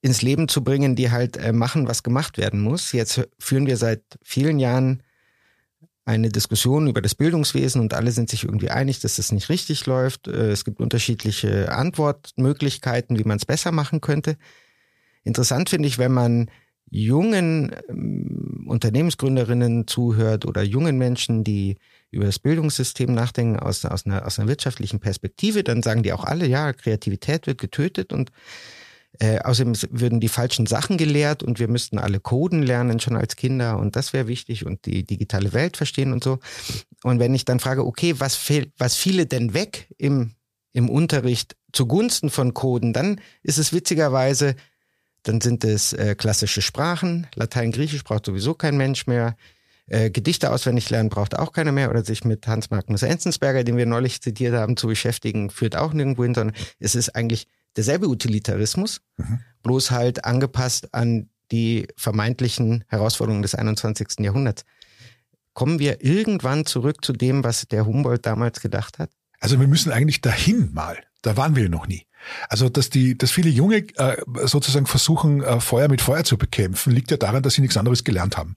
ins 0.02 0.22
Leben 0.22 0.48
zu 0.48 0.64
bringen, 0.64 0.96
die 0.96 1.12
halt 1.12 1.38
äh, 1.38 1.52
machen, 1.52 1.88
was 1.88 2.04
gemacht 2.04 2.38
werden 2.38 2.62
muss. 2.62 2.92
Jetzt 2.92 3.28
führen 3.38 3.68
wir 3.68 3.78
seit 3.78 4.02
vielen 4.24 4.60
Jahren 4.60 5.04
eine 6.06 6.30
Diskussion 6.30 6.88
über 6.88 7.02
das 7.02 7.14
Bildungswesen 7.14 7.82
und 7.82 7.94
alle 7.94 8.12
sind 8.12 8.30
sich 8.30 8.46
irgendwie 8.46 8.72
einig, 8.72 9.00
dass 9.00 9.18
das 9.18 9.32
nicht 9.32 9.50
richtig 9.50 9.86
läuft. 9.86 10.28
Äh, 10.28 10.52
es 10.52 10.66
gibt 10.66 10.80
unterschiedliche 10.80 11.72
Antwortmöglichkeiten, 11.72 13.20
wie 13.20 13.26
man 13.26 13.38
es 13.38 13.46
besser 13.46 13.72
machen 13.72 14.02
könnte. 14.02 14.38
Interessant 15.24 15.70
finde 15.70 15.88
ich, 15.88 15.98
wenn 15.98 16.14
man 16.14 16.50
jungen 16.90 17.76
ähm, 17.90 18.66
Unternehmensgründerinnen 18.68 19.86
zuhört 19.88 20.46
oder 20.46 20.64
jungen 20.64 20.98
Menschen, 20.98 21.44
die 21.44 21.78
über 22.10 22.26
das 22.26 22.40
Bildungssystem 22.40 23.14
nachdenken 23.14 23.60
aus, 23.60 23.86
aus, 23.86 24.06
einer, 24.06 24.26
aus 24.26 24.40
einer 24.40 24.48
wirtschaftlichen 24.48 25.00
Perspektive, 25.00 25.64
dann 25.64 25.84
sagen 25.84 26.04
die 26.04 26.14
auch 26.14 26.24
alle, 26.24 26.48
ja, 26.48 26.74
Kreativität 26.74 27.46
wird 27.46 27.60
getötet 27.60 28.14
und 28.14 28.32
Äh, 29.22 29.40
außerdem 29.40 29.74
würden 29.92 30.22
die 30.22 30.30
falschen 30.30 30.66
Sachen 30.66 30.98
gelehrt 30.98 31.44
und 31.44 31.60
wir 31.60 31.68
müssten 31.68 32.00
alle 32.00 32.22
Coden 32.22 32.64
lernen 32.64 33.02
schon 33.02 33.18
als 33.18 33.36
Kinder 33.36 33.78
und 33.78 33.98
das 33.98 34.14
wäre 34.14 34.28
wichtig 34.28 34.66
und 34.66 34.86
die 34.86 35.04
digitale 35.04 35.52
Welt 35.52 35.76
verstehen 35.76 36.14
und 36.14 36.24
so. 36.24 36.40
Und 37.04 37.20
wenn 37.20 37.36
ich 37.36 37.44
dann 37.44 37.60
frage, 37.60 37.86
okay, 37.86 38.16
was, 38.20 38.36
fehl, 38.36 38.72
was 38.78 38.96
fiele 38.96 39.26
denn 39.26 39.54
weg 39.54 39.94
im, 39.98 40.36
im 40.72 40.90
Unterricht 40.90 41.58
zugunsten 41.74 42.30
von 42.30 42.54
Coden, 42.54 42.94
dann 42.94 43.20
ist 43.44 43.58
es 43.58 43.74
witzigerweise, 43.74 44.56
dann 45.24 45.42
sind 45.42 45.66
es 45.66 45.92
äh, 45.92 46.16
klassische 46.16 46.62
Sprachen, 46.62 47.28
Latein, 47.36 47.74
Griechisch 47.74 48.06
braucht 48.06 48.26
sowieso 48.26 48.54
kein 48.54 48.78
Mensch 48.78 49.06
mehr. 49.06 49.36
Äh, 49.88 50.12
Gedichte 50.12 50.50
auswendig 50.50 50.90
lernen 50.92 51.10
braucht 51.10 51.38
auch 51.38 51.52
keiner 51.52 51.74
mehr 51.74 51.90
oder 51.90 52.06
sich 52.06 52.24
mit 52.24 52.48
Hans 52.48 52.70
Magnus 52.70 53.04
Enzensberger, 53.04 53.66
den 53.66 53.76
wir 53.76 53.86
neulich 53.86 54.22
zitiert 54.22 54.54
haben, 54.54 54.78
zu 54.78 54.88
beschäftigen, 54.88 55.50
führt 55.50 55.76
auch 55.76 55.92
nirgendwo 55.92 56.24
hin, 56.24 56.36
sondern 56.36 56.56
es 56.80 56.96
ist 56.96 57.16
eigentlich 57.18 57.48
derselbe 57.80 58.08
Utilitarismus, 58.10 59.02
mhm. 59.18 59.40
bloß 59.64 59.92
halt 59.92 60.26
angepasst 60.26 60.94
an 60.94 61.30
die 61.52 61.88
vermeintlichen 61.96 62.84
Herausforderungen 62.88 63.42
des 63.42 63.56
21. 63.56 64.20
Jahrhunderts. 64.20 64.66
Kommen 65.54 65.80
wir 65.80 66.04
irgendwann 66.04 66.66
zurück 66.66 67.04
zu 67.04 67.14
dem, 67.14 67.44
was 67.44 67.68
der 67.68 67.86
Humboldt 67.86 68.26
damals 68.26 68.60
gedacht 68.60 69.00
hat? 69.00 69.10
Also 69.40 69.60
wir 69.60 69.68
müssen 69.68 69.92
eigentlich 69.92 70.22
dahin 70.22 70.74
mal. 70.74 70.98
Da 71.22 71.38
waren 71.38 71.56
wir 71.56 71.70
noch 71.70 71.88
nie. 71.88 72.06
Also, 72.50 72.68
dass 72.68 72.90
die, 72.90 73.18
dass 73.18 73.32
viele 73.32 73.50
Junge 73.50 73.88
äh, 73.96 74.18
sozusagen 74.46 74.86
versuchen, 74.86 75.42
äh, 75.42 75.62
Feuer 75.62 75.88
mit 75.88 76.02
Feuer 76.02 76.26
zu 76.26 76.38
bekämpfen, 76.38 76.92
liegt 76.92 77.12
ja 77.12 77.18
daran, 77.18 77.44
dass 77.44 77.54
sie 77.54 77.62
nichts 77.62 77.78
anderes 77.78 78.04
gelernt 78.04 78.36
haben. 78.38 78.56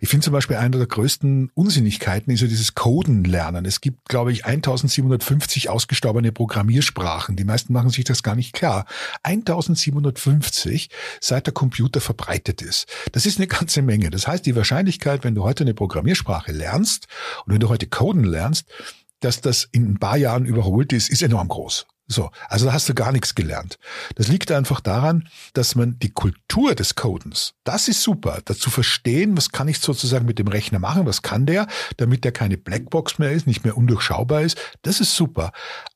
Ich 0.00 0.08
finde 0.08 0.24
zum 0.24 0.32
Beispiel 0.32 0.56
eine 0.56 0.76
der 0.76 0.86
größten 0.86 1.50
Unsinnigkeiten 1.54 2.32
ist 2.32 2.40
ja 2.40 2.46
dieses 2.46 2.74
Coden-Lernen. 2.74 3.64
Es 3.64 3.80
gibt, 3.80 4.08
glaube 4.08 4.32
ich, 4.32 4.44
1750 4.44 5.70
ausgestorbene 5.70 6.32
Programmiersprachen. 6.32 7.36
Die 7.36 7.44
meisten 7.44 7.72
machen 7.72 7.90
sich 7.90 8.04
das 8.04 8.22
gar 8.22 8.34
nicht 8.34 8.52
klar. 8.52 8.86
1750, 9.22 10.90
seit 11.20 11.46
der 11.46 11.54
Computer 11.54 12.00
verbreitet 12.00 12.62
ist. 12.62 12.86
Das 13.12 13.26
ist 13.26 13.38
eine 13.38 13.46
ganze 13.46 13.82
Menge. 13.82 14.10
Das 14.10 14.26
heißt, 14.26 14.46
die 14.46 14.56
Wahrscheinlichkeit, 14.56 15.24
wenn 15.24 15.34
du 15.34 15.44
heute 15.44 15.64
eine 15.64 15.74
Programmiersprache 15.74 16.52
lernst 16.52 17.06
und 17.46 17.52
wenn 17.52 17.60
du 17.60 17.68
heute 17.68 17.86
Coden 17.86 18.24
lernst, 18.24 18.66
dass 19.20 19.40
das 19.40 19.68
in 19.72 19.92
ein 19.92 19.98
paar 19.98 20.16
Jahren 20.16 20.44
überholt 20.44 20.92
ist, 20.92 21.08
ist 21.10 21.22
enorm 21.22 21.48
groß. 21.48 21.86
So, 22.06 22.30
also 22.48 22.66
da 22.66 22.74
hast 22.74 22.88
du 22.88 22.94
gar 22.94 23.12
nichts 23.12 23.34
gelernt. 23.34 23.78
Das 24.16 24.28
liegt 24.28 24.52
einfach 24.52 24.80
daran, 24.80 25.26
dass 25.54 25.74
man 25.74 25.98
die 26.00 26.10
Kultur 26.10 26.74
des 26.74 26.96
Codens, 26.96 27.54
das 27.64 27.88
ist 27.88 28.02
super, 28.02 28.40
dazu 28.44 28.68
verstehen, 28.68 29.36
was 29.38 29.50
kann 29.50 29.68
ich 29.68 29.78
sozusagen 29.78 30.26
mit 30.26 30.38
dem 30.38 30.48
Rechner 30.48 30.78
machen, 30.78 31.06
was 31.06 31.22
kann 31.22 31.46
der, 31.46 31.66
damit 31.96 32.24
der 32.24 32.32
keine 32.32 32.58
Blackbox 32.58 33.18
mehr 33.18 33.32
ist, 33.32 33.46
nicht 33.46 33.64
mehr 33.64 33.78
undurchschaubar 33.78 34.42
ist, 34.42 34.58
das 34.82 35.00
ist 35.00 35.16
super. 35.16 35.52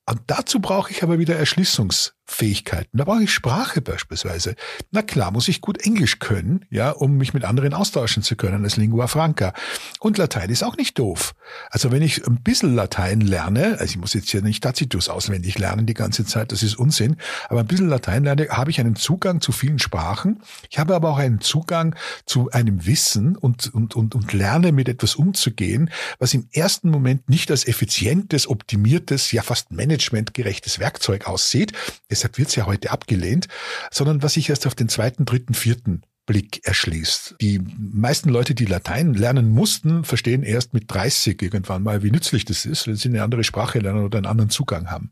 Und 0.08 0.22
dazu 0.26 0.60
brauche 0.60 0.90
ich 0.90 1.02
aber 1.02 1.18
wieder 1.18 1.36
Erschließungsfähigkeiten. 1.36 2.96
Da 2.96 3.04
brauche 3.04 3.24
ich 3.24 3.30
Sprache 3.30 3.82
beispielsweise. 3.82 4.54
Na 4.90 5.02
klar, 5.02 5.30
muss 5.32 5.48
ich 5.48 5.60
gut 5.60 5.82
Englisch 5.84 6.18
können, 6.18 6.64
ja, 6.70 6.92
um 6.92 7.18
mich 7.18 7.34
mit 7.34 7.44
anderen 7.44 7.74
austauschen 7.74 8.22
zu 8.22 8.34
können 8.34 8.64
als 8.64 8.78
Lingua 8.78 9.06
Franca. 9.06 9.52
Und 10.00 10.16
Latein 10.16 10.48
ist 10.48 10.62
auch 10.62 10.78
nicht 10.78 10.98
doof. 10.98 11.34
Also 11.68 11.92
wenn 11.92 12.00
ich 12.00 12.26
ein 12.26 12.42
bisschen 12.42 12.74
Latein 12.74 13.20
lerne, 13.20 13.72
also 13.72 13.84
ich 13.84 13.98
muss 13.98 14.14
jetzt 14.14 14.30
hier 14.30 14.40
nicht 14.40 14.62
Tacitus 14.62 15.10
auswendig 15.10 15.58
lernen 15.58 15.84
die 15.84 15.94
ganze 15.94 16.24
Zeit, 16.24 16.52
das 16.52 16.62
ist 16.62 16.78
Unsinn, 16.78 17.16
aber 17.50 17.60
ein 17.60 17.66
bisschen 17.66 17.90
Latein 17.90 18.24
lerne, 18.24 18.48
habe 18.48 18.70
ich 18.70 18.80
einen 18.80 18.96
Zugang 18.96 19.42
zu 19.42 19.52
vielen 19.52 19.78
Sprachen. 19.78 20.40
Ich 20.70 20.78
habe 20.78 20.94
aber 20.94 21.10
auch 21.10 21.18
einen 21.18 21.42
Zugang 21.42 21.94
zu 22.24 22.50
einem 22.50 22.86
Wissen 22.86 23.36
und, 23.36 23.74
und, 23.74 23.94
und, 23.94 24.14
und 24.14 24.32
lerne 24.32 24.72
mit 24.72 24.88
etwas 24.88 25.16
umzugehen, 25.16 25.90
was 26.18 26.32
im 26.32 26.48
ersten 26.52 26.88
Moment 26.88 27.28
nicht 27.28 27.50
als 27.50 27.66
effizientes, 27.66 28.48
optimiertes, 28.48 29.32
ja 29.32 29.42
fast 29.42 29.70
Management 29.70 29.97
managementgerechtes 29.98 30.78
Werkzeug 30.78 31.26
aussieht, 31.26 31.72
deshalb 32.10 32.38
wird 32.38 32.48
es 32.48 32.56
ja 32.56 32.66
heute 32.66 32.90
abgelehnt, 32.90 33.48
sondern 33.90 34.22
was 34.22 34.34
sich 34.34 34.48
erst 34.48 34.66
auf 34.66 34.74
den 34.74 34.88
zweiten, 34.88 35.24
dritten, 35.24 35.54
vierten 35.54 36.02
Blick 36.28 36.60
erschließt. 36.66 37.36
Die 37.40 37.58
meisten 37.58 38.28
Leute, 38.28 38.54
die 38.54 38.66
Latein 38.66 39.14
lernen 39.14 39.48
mussten, 39.48 40.04
verstehen 40.04 40.42
erst 40.42 40.74
mit 40.74 40.84
30 40.92 41.40
irgendwann 41.40 41.82
mal, 41.82 42.02
wie 42.02 42.10
nützlich 42.10 42.44
das 42.44 42.66
ist, 42.66 42.86
wenn 42.86 42.96
sie 42.96 43.08
eine 43.08 43.22
andere 43.22 43.44
Sprache 43.44 43.78
lernen 43.78 44.04
oder 44.04 44.18
einen 44.18 44.26
anderen 44.26 44.50
Zugang 44.50 44.90
haben. 44.90 45.10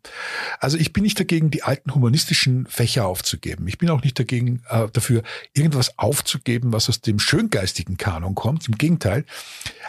Also 0.61 0.77
ich 0.77 0.93
bin 0.93 1.05
nicht 1.05 1.19
dagegen, 1.19 1.51
die 1.51 1.63
alten 1.63 1.95
humanistischen 1.95 2.67
Fächer 2.67 3.07
aufzugeben. 3.07 3.67
Ich 3.67 3.79
bin 3.79 3.89
auch 3.89 4.03
nicht 4.03 4.19
dagegen, 4.19 4.63
äh, 4.69 4.89
dafür, 4.93 5.23
irgendwas 5.55 5.99
aufzugeben, 5.99 6.75
was 6.75 6.91
aus 6.91 7.01
dem 7.01 7.19
schöngeistigen 7.19 7.97
Kanon 7.97 8.35
kommt. 8.35 8.69
Im 8.69 8.77
Gegenteil. 8.77 9.25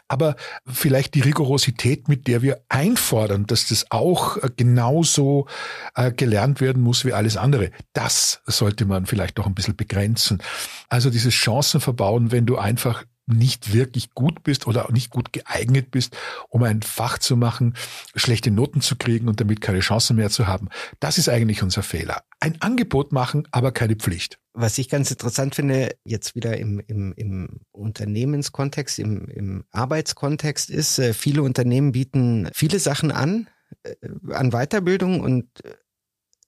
Aber 0.07 0.35
vielleicht 0.65 1.15
die 1.15 1.21
Rigorosität, 1.21 2.07
mit 2.07 2.27
der 2.27 2.41
wir 2.41 2.61
einfordern, 2.69 3.45
dass 3.45 3.67
das 3.67 3.91
auch 3.91 4.37
äh, 4.37 4.49
genauso 4.55 5.47
äh, 5.95 6.11
gelernt 6.11 6.61
werden 6.61 6.81
muss 6.81 7.03
wie 7.03 7.13
alles 7.13 7.37
andere, 7.37 7.71
das 7.93 8.41
sollte 8.45 8.85
man 8.85 9.05
vielleicht 9.05 9.37
noch 9.37 9.47
ein 9.47 9.55
bisschen 9.55 9.75
begrenzen. 9.75 10.41
Also 10.89 11.09
dieses 11.09 11.33
Chancenverbauen, 11.33 12.31
wenn 12.31 12.45
du 12.45 12.57
einfach 12.57 13.03
nicht 13.27 13.73
wirklich 13.73 14.11
gut 14.11 14.43
bist 14.43 14.67
oder 14.67 14.89
nicht 14.91 15.11
gut 15.11 15.33
geeignet 15.33 15.91
bist, 15.91 16.17
um 16.49 16.63
ein 16.63 16.81
Fach 16.81 17.17
zu 17.17 17.35
machen, 17.35 17.75
schlechte 18.15 18.51
Noten 18.51 18.81
zu 18.81 18.95
kriegen 18.95 19.27
und 19.27 19.39
damit 19.39 19.61
keine 19.61 19.81
Chance 19.81 20.13
mehr 20.13 20.29
zu 20.29 20.47
haben. 20.47 20.69
Das 20.99 21.17
ist 21.17 21.29
eigentlich 21.29 21.61
unser 21.61 21.83
Fehler. 21.83 22.23
Ein 22.39 22.61
Angebot 22.61 23.11
machen, 23.11 23.47
aber 23.51 23.71
keine 23.71 23.95
Pflicht. 23.95 24.39
Was 24.53 24.77
ich 24.77 24.89
ganz 24.89 25.11
interessant 25.11 25.55
finde, 25.55 25.95
jetzt 26.03 26.33
wieder 26.35 26.57
im, 26.57 26.79
im, 26.79 27.13
im 27.15 27.59
Unternehmenskontext, 27.71 28.97
im, 28.97 29.27
im 29.27 29.65
Arbeitskontext 29.71 30.69
ist, 30.69 30.97
äh, 30.97 31.13
viele 31.13 31.43
Unternehmen 31.43 31.91
bieten 31.91 32.49
viele 32.53 32.79
Sachen 32.79 33.11
an, 33.11 33.49
äh, 33.83 33.93
an 34.31 34.51
Weiterbildung 34.51 35.19
und 35.19 35.45
äh, 35.63 35.75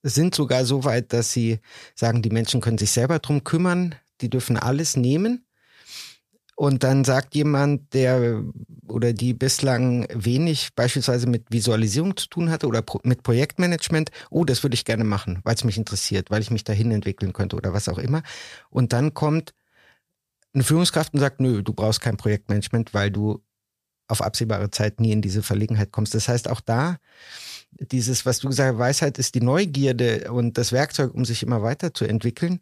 sind 0.02 0.34
sogar 0.34 0.66
so 0.66 0.86
weit, 0.86 1.12
dass 1.14 1.34
sie 1.34 1.60
sagen, 1.94 2.22
die 2.22 2.30
Menschen 2.30 2.62
können 2.62 2.78
sich 2.78 2.92
selber 2.92 3.20
drum 3.20 3.44
kümmern, 3.44 3.96
die 4.22 4.30
dürfen 4.30 4.58
alles 4.58 4.96
nehmen. 4.96 5.46
Und 6.60 6.84
dann 6.84 7.06
sagt 7.06 7.36
jemand, 7.36 7.94
der 7.94 8.44
oder 8.86 9.14
die 9.14 9.34
bislang 9.34 10.06
wenig 10.14 10.72
beispielsweise 10.76 11.26
mit 11.26 11.46
Visualisierung 11.50 12.18
zu 12.18 12.28
tun 12.28 12.50
hatte 12.50 12.68
oder 12.68 12.82
pro, 12.82 13.00
mit 13.04 13.24
Projektmanagement, 13.24 14.12
oh, 14.30 14.44
das 14.44 14.62
würde 14.62 14.74
ich 14.74 14.84
gerne 14.84 15.06
machen, 15.06 15.40
weil 15.46 15.56
es 15.56 15.64
mich 15.64 15.78
interessiert, 15.78 16.30
weil 16.32 16.42
ich 16.42 16.52
mich 16.52 16.66
dahin 16.66 16.92
entwickeln 16.92 17.32
könnte 17.32 17.56
oder 17.56 17.74
was 17.74 17.88
auch 17.88 17.98
immer. 17.98 18.24
Und 18.70 18.92
dann 18.92 19.14
kommt 19.14 19.54
eine 20.54 20.66
Führungskraft 20.66 21.14
und 21.14 21.22
sagt, 21.22 21.40
nö, 21.40 21.64
du 21.64 21.72
brauchst 21.72 22.02
kein 22.02 22.18
Projektmanagement, 22.18 22.94
weil 22.94 23.10
du 23.10 23.42
auf 24.10 24.22
absehbare 24.22 24.70
Zeit 24.70 25.00
nie 25.00 25.14
in 25.14 25.22
diese 25.22 25.44
Verlegenheit 25.44 25.94
kommst. 25.94 26.14
Das 26.14 26.28
heißt, 26.28 26.50
auch 26.50 26.60
da 26.60 26.98
dieses, 27.72 28.26
was 28.26 28.40
du 28.40 28.50
gesagt 28.50 28.74
hast, 28.74 28.80
Weisheit 28.80 29.18
ist 29.18 29.34
die 29.34 29.42
Neugierde 29.42 30.30
und 30.30 30.58
das 30.58 30.74
Werkzeug, 30.74 31.14
um 31.14 31.24
sich 31.24 31.42
immer 31.42 31.64
weiterzuentwickeln 31.64 32.60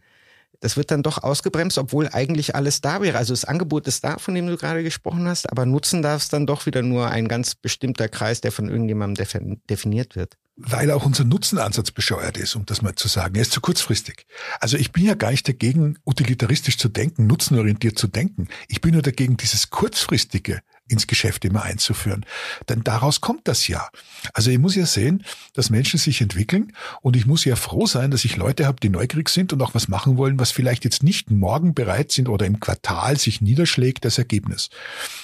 das 0.59 0.77
wird 0.77 0.91
dann 0.91 1.03
doch 1.03 1.23
ausgebremst, 1.23 1.77
obwohl 1.77 2.09
eigentlich 2.11 2.55
alles 2.55 2.81
da 2.81 3.01
wäre. 3.01 3.17
Also 3.17 3.33
das 3.33 3.45
Angebot 3.45 3.87
ist 3.87 4.03
da, 4.03 4.17
von 4.17 4.33
dem 4.33 4.47
du 4.47 4.57
gerade 4.57 4.83
gesprochen 4.83 5.27
hast, 5.27 5.51
aber 5.51 5.65
nutzen 5.65 6.01
darf 6.01 6.23
es 6.23 6.29
dann 6.29 6.47
doch 6.47 6.65
wieder 6.65 6.81
nur 6.81 7.09
ein 7.09 7.27
ganz 7.27 7.55
bestimmter 7.55 8.07
Kreis, 8.07 8.41
der 8.41 8.51
von 8.51 8.69
irgendjemandem 8.69 9.27
definiert 9.69 10.15
wird. 10.15 10.37
Weil 10.55 10.89
auch 10.89 11.05
unser 11.05 11.23
Nutzenansatz 11.23 11.91
bescheuert 11.91 12.35
ist, 12.37 12.55
um 12.55 12.65
das 12.65 12.81
mal 12.81 12.95
zu 12.95 13.07
sagen. 13.07 13.35
Er 13.35 13.43
ist 13.43 13.51
zu 13.51 13.61
kurzfristig. 13.61 14.25
Also 14.59 14.75
ich 14.75 14.91
bin 14.91 15.05
ja 15.05 15.13
gar 15.13 15.29
nicht 15.29 15.47
dagegen, 15.47 15.99
utilitaristisch 16.03 16.79
zu 16.79 16.89
denken, 16.89 17.27
nutzenorientiert 17.27 17.99
zu 17.99 18.07
denken. 18.07 18.47
Ich 18.67 18.81
bin 18.81 18.93
nur 18.93 19.03
dagegen, 19.03 19.37
dieses 19.37 19.69
kurzfristige 19.69 20.61
ins 20.87 21.07
Geschäft 21.07 21.45
immer 21.45 21.63
einzuführen. 21.63 22.25
Denn 22.69 22.83
daraus 22.83 23.21
kommt 23.21 23.47
das 23.47 23.67
ja. 23.67 23.89
Also 24.33 24.51
ich 24.51 24.57
muss 24.57 24.75
ja 24.75 24.85
sehen, 24.85 25.23
dass 25.53 25.69
Menschen 25.69 25.99
sich 25.99 26.21
entwickeln 26.21 26.73
und 27.01 27.15
ich 27.15 27.25
muss 27.25 27.45
ja 27.45 27.55
froh 27.55 27.85
sein, 27.85 28.11
dass 28.11 28.25
ich 28.25 28.37
Leute 28.37 28.65
habe, 28.65 28.79
die 28.79 28.89
neugierig 28.89 29.29
sind 29.29 29.53
und 29.53 29.61
auch 29.61 29.75
was 29.75 29.87
machen 29.87 30.17
wollen, 30.17 30.39
was 30.39 30.51
vielleicht 30.51 30.83
jetzt 30.83 31.03
nicht 31.03 31.29
morgen 31.29 31.73
bereit 31.73 32.11
sind 32.11 32.29
oder 32.29 32.45
im 32.45 32.59
Quartal 32.59 33.17
sich 33.17 33.41
niederschlägt, 33.41 34.05
das 34.05 34.17
Ergebnis. 34.17 34.69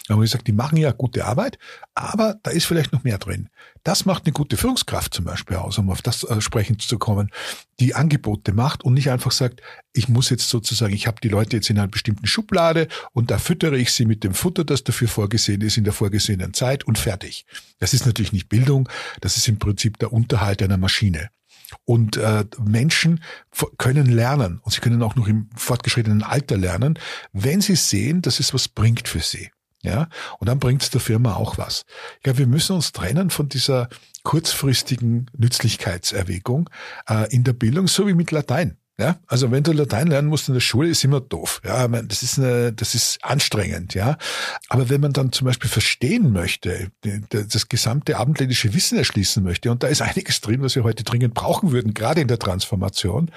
Aber 0.10 0.24
ich 0.24 0.32
sage, 0.32 0.44
die 0.44 0.52
machen 0.52 0.78
ja 0.78 0.92
gute 0.92 1.26
Arbeit, 1.26 1.58
aber 1.96 2.36
da 2.44 2.52
ist 2.52 2.66
vielleicht 2.66 2.94
noch 2.94 3.04
mehr 3.04 3.18
drin. 3.18 3.50
Das 3.84 4.06
macht 4.06 4.26
eine 4.26 4.34
gute 4.34 4.58
Führungskraft 4.58 5.14
zum 5.14 5.26
Beispiel 5.26 5.58
aus, 5.58 5.78
um 5.78 5.90
auf 5.90 6.02
das 6.02 6.24
äh, 6.24 6.40
sprechen 6.42 6.80
zu 6.80 6.98
kommen, 6.98 7.30
die 7.80 7.96
Angebote 7.96 8.54
macht 8.54 8.84
und 8.84 8.94
nicht 8.94 9.10
einfach 9.10 9.32
sagt, 9.32 9.62
ich 9.94 10.10
muss 10.10 10.30
jetzt 10.30 10.50
sozusagen, 10.50 10.94
ich 10.94 11.08
habe 11.08 11.22
die 11.22 11.30
Leute 11.30 11.58
jetzt 11.58 11.70
in 11.70 11.78
einer 11.78 11.88
bestimmten 11.88 12.26
Schublade 12.28 12.88
und 13.14 13.32
da 13.32 13.38
füttere 13.38 13.78
ich 13.78 13.94
sie 13.94 14.06
mit 14.06 14.24
dem 14.24 14.34
Futter, 14.34 14.64
das 14.64 14.84
dafür 14.84 15.08
vorgesehen 15.08 15.62
ist, 15.62 15.78
in 15.78 15.84
der 15.84 15.94
vorgesehenen 15.94 16.54
Zeit 16.54 16.84
und 16.84 16.98
fertig. 16.98 17.46
Das 17.80 17.94
ist 17.94 18.06
natürlich 18.06 18.34
nicht 18.34 18.50
Bildung, 18.50 18.90
das 19.22 19.38
ist 19.38 19.48
im 19.48 19.60
Prinzip 19.60 20.00
der 20.00 20.12
Unterhalt 20.12 20.62
einer 20.62 20.78
Maschine. 20.78 21.30
Und 21.86 22.18
äh, 22.18 22.46
Menschen 22.64 23.24
können 23.78 24.08
lernen 24.08 24.60
und 24.64 24.72
sie 24.72 24.82
können 24.82 25.02
auch 25.02 25.16
noch 25.16 25.28
im 25.28 25.50
fortgeschrittenen 25.56 26.24
Alter 26.24 26.58
lernen, 26.58 27.00
wenn 27.32 27.62
sie 27.62 27.76
sehen, 27.76 28.22
dass 28.22 28.40
es 28.40 28.54
was 28.54 28.68
bringt 28.68 29.08
für 29.08 29.22
sie. 29.22 29.50
Ja, 29.86 30.08
und 30.40 30.48
dann 30.48 30.60
bringt 30.60 30.82
es 30.82 30.92
der 30.92 31.02
Firma 31.02 31.36
auch 31.36 31.58
was. 31.58 31.84
Ich 32.16 32.24
glaube, 32.24 32.40
wir 32.40 32.48
müssen 32.48 32.74
uns 32.74 32.94
trennen 32.94 33.30
von 33.30 33.50
dieser 33.50 33.90
kurzfristigen 34.24 35.30
Nützlichkeitserwägung 35.38 36.70
äh, 37.10 37.30
in 37.36 37.44
der 37.44 37.52
Bildung, 37.52 37.90
so 37.90 38.08
wie 38.08 38.14
mit 38.14 38.32
Latein. 38.32 38.78
Ja, 39.00 39.18
also 39.26 39.50
wenn 39.50 39.64
du 39.64 39.72
Latein 39.72 40.06
lernen 40.06 40.28
musst 40.28 40.50
in 40.50 40.54
der 40.54 40.62
Schule, 40.62 40.88
ist 40.88 41.04
immer 41.04 41.20
doof. 41.20 41.62
Ja, 41.66 41.88
das 41.88 42.22
ist 42.22 42.38
eine, 42.38 42.72
das 42.72 42.94
ist 42.94 43.18
anstrengend. 43.24 43.96
Ja, 43.96 44.20
aber 44.70 44.88
wenn 44.90 45.02
man 45.02 45.14
dann 45.14 45.32
zum 45.32 45.46
Beispiel 45.46 45.70
verstehen 45.70 46.32
möchte, 46.32 46.92
das 47.30 47.70
gesamte 47.70 48.18
abendländische 48.18 48.76
Wissen 48.76 49.00
erschließen 49.00 49.44
möchte, 49.44 49.72
und 49.72 49.82
da 49.82 49.88
ist 49.88 50.04
einiges 50.04 50.42
drin, 50.42 50.62
was 50.62 50.76
wir 50.76 50.84
heute 50.84 51.04
dringend 51.04 51.34
brauchen 51.34 51.72
würden, 51.72 51.96
gerade 51.96 52.22
in 52.22 52.28
der 52.28 52.38
Transformation, 52.38 53.32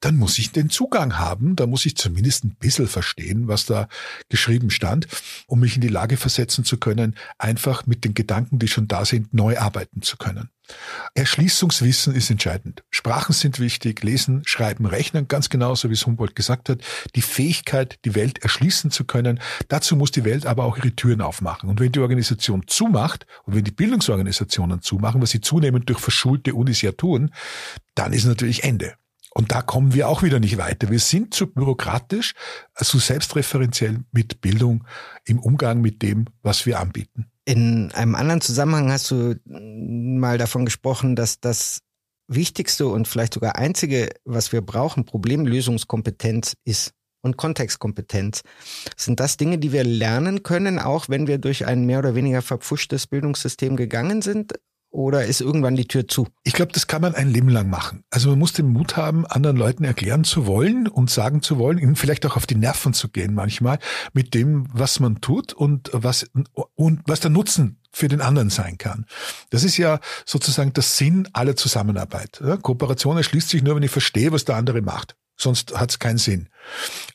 dann 0.00 0.16
muss 0.16 0.38
ich 0.38 0.52
den 0.52 0.68
Zugang 0.68 1.18
haben. 1.18 1.56
Da 1.56 1.66
muss 1.66 1.86
ich 1.86 1.96
zumindest 1.96 2.44
ein 2.44 2.56
bisschen 2.56 2.86
verstehen, 2.86 3.48
was 3.48 3.64
da 3.64 3.88
geschrieben 4.28 4.68
stand, 4.68 5.08
um 5.46 5.60
mich 5.60 5.76
in 5.76 5.80
die 5.80 5.88
Lage 5.88 6.18
versetzen 6.18 6.62
zu 6.62 6.76
können, 6.76 7.16
einfach 7.38 7.86
mit 7.86 8.04
den 8.04 8.12
Gedanken, 8.12 8.58
die 8.58 8.68
schon 8.68 8.86
da 8.86 9.06
sind, 9.06 9.32
neu 9.32 9.56
arbeiten 9.56 10.02
zu 10.02 10.18
können. 10.18 10.50
Erschließungswissen 11.14 12.14
ist 12.14 12.30
entscheidend. 12.30 12.84
Sprachen 13.00 13.32
sind 13.32 13.58
wichtig, 13.58 14.02
lesen, 14.02 14.42
schreiben, 14.44 14.84
rechnen, 14.84 15.26
ganz 15.26 15.48
genauso 15.48 15.88
wie 15.88 15.94
es 15.94 16.04
Humboldt 16.04 16.36
gesagt 16.36 16.68
hat. 16.68 16.82
Die 17.14 17.22
Fähigkeit, 17.22 17.98
die 18.04 18.14
Welt 18.14 18.42
erschließen 18.42 18.90
zu 18.90 19.04
können, 19.04 19.40
dazu 19.68 19.96
muss 19.96 20.10
die 20.10 20.26
Welt 20.26 20.44
aber 20.44 20.64
auch 20.64 20.76
ihre 20.76 20.90
Türen 20.90 21.22
aufmachen. 21.22 21.70
Und 21.70 21.80
wenn 21.80 21.92
die 21.92 22.00
Organisation 22.00 22.64
zumacht 22.66 23.26
und 23.44 23.54
wenn 23.54 23.64
die 23.64 23.70
Bildungsorganisationen 23.70 24.82
zumachen, 24.82 25.22
was 25.22 25.30
sie 25.30 25.40
zunehmend 25.40 25.88
durch 25.88 25.98
verschulte 25.98 26.54
Unis 26.54 26.82
ja 26.82 26.92
tun, 26.92 27.30
dann 27.94 28.12
ist 28.12 28.26
natürlich 28.26 28.64
Ende. 28.64 28.92
Und 29.30 29.50
da 29.50 29.62
kommen 29.62 29.94
wir 29.94 30.06
auch 30.06 30.22
wieder 30.22 30.38
nicht 30.38 30.58
weiter. 30.58 30.90
Wir 30.90 30.98
sind 30.98 31.32
zu 31.32 31.46
bürokratisch, 31.46 32.34
zu 32.74 32.98
selbstreferenziell 32.98 34.00
mit 34.12 34.42
Bildung 34.42 34.84
im 35.24 35.38
Umgang 35.38 35.80
mit 35.80 36.02
dem, 36.02 36.26
was 36.42 36.66
wir 36.66 36.80
anbieten. 36.80 37.30
In 37.46 37.92
einem 37.92 38.14
anderen 38.14 38.42
Zusammenhang 38.42 38.92
hast 38.92 39.10
du 39.10 39.36
mal 39.46 40.36
davon 40.36 40.66
gesprochen, 40.66 41.16
dass 41.16 41.40
das 41.40 41.80
wichtigste 42.30 42.86
und 42.86 43.08
vielleicht 43.08 43.34
sogar 43.34 43.56
einzige, 43.56 44.10
was 44.24 44.52
wir 44.52 44.62
brauchen, 44.62 45.04
Problemlösungskompetenz 45.04 46.54
ist 46.64 46.92
und 47.22 47.36
Kontextkompetenz. 47.36 48.42
Sind 48.96 49.20
das 49.20 49.36
Dinge, 49.36 49.58
die 49.58 49.72
wir 49.72 49.84
lernen 49.84 50.42
können, 50.42 50.78
auch 50.78 51.08
wenn 51.08 51.26
wir 51.26 51.38
durch 51.38 51.66
ein 51.66 51.84
mehr 51.84 51.98
oder 51.98 52.14
weniger 52.14 52.40
verpfuschtes 52.40 53.06
Bildungssystem 53.06 53.76
gegangen 53.76 54.22
sind? 54.22 54.54
Oder 55.00 55.24
ist 55.24 55.40
irgendwann 55.40 55.76
die 55.76 55.88
Tür 55.88 56.06
zu? 56.06 56.28
Ich 56.44 56.52
glaube, 56.52 56.72
das 56.72 56.86
kann 56.86 57.00
man 57.00 57.14
ein 57.14 57.30
Leben 57.30 57.48
lang 57.48 57.70
machen. 57.70 58.04
Also 58.10 58.28
man 58.28 58.38
muss 58.38 58.52
den 58.52 58.68
Mut 58.68 58.98
haben, 58.98 59.24
anderen 59.24 59.56
Leuten 59.56 59.84
erklären 59.84 60.24
zu 60.24 60.46
wollen 60.46 60.86
und 60.88 61.08
sagen 61.08 61.40
zu 61.40 61.58
wollen, 61.58 61.78
ihnen 61.78 61.96
vielleicht 61.96 62.26
auch 62.26 62.36
auf 62.36 62.46
die 62.46 62.54
Nerven 62.54 62.92
zu 62.92 63.08
gehen 63.08 63.32
manchmal 63.32 63.78
mit 64.12 64.34
dem, 64.34 64.68
was 64.72 65.00
man 65.00 65.22
tut 65.22 65.54
und 65.54 65.90
was, 65.94 66.26
und 66.74 67.00
was 67.06 67.20
der 67.20 67.30
Nutzen 67.30 67.78
für 67.90 68.08
den 68.08 68.20
anderen 68.20 68.50
sein 68.50 68.76
kann. 68.76 69.06
Das 69.48 69.64
ist 69.64 69.78
ja 69.78 70.00
sozusagen 70.26 70.74
der 70.74 70.82
Sinn 70.82 71.28
aller 71.32 71.56
Zusammenarbeit. 71.56 72.42
Kooperation 72.62 73.16
erschließt 73.16 73.48
sich 73.48 73.62
nur, 73.62 73.76
wenn 73.76 73.82
ich 73.82 73.90
verstehe, 73.90 74.32
was 74.32 74.44
der 74.44 74.56
andere 74.56 74.82
macht 74.82 75.16
sonst 75.40 75.78
hat 75.78 75.90
es 75.90 75.98
keinen 75.98 76.18
Sinn. 76.18 76.48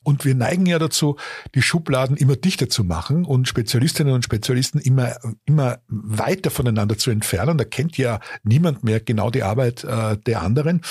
Und 0.03 0.23
wir 0.23 0.35
neigen 0.35 0.67
ja 0.67 0.77
dazu, 0.77 1.17
die 1.55 1.63
Schubladen 1.63 2.15
immer 2.15 2.35
dichter 2.35 2.69
zu 2.69 2.83
machen 2.83 3.25
und 3.25 3.47
Spezialistinnen 3.47 4.13
und 4.13 4.23
Spezialisten 4.23 4.79
immer, 4.79 5.15
immer 5.45 5.79
weiter 5.87 6.51
voneinander 6.51 6.97
zu 6.97 7.09
entfernen. 7.09 7.57
Da 7.57 7.63
kennt 7.63 7.97
ja 7.97 8.19
niemand 8.43 8.83
mehr 8.83 8.99
genau 8.99 9.31
die 9.31 9.41
Arbeit 9.41 9.83
äh, 9.83 10.17
der 10.17 10.43
anderen. 10.43 10.81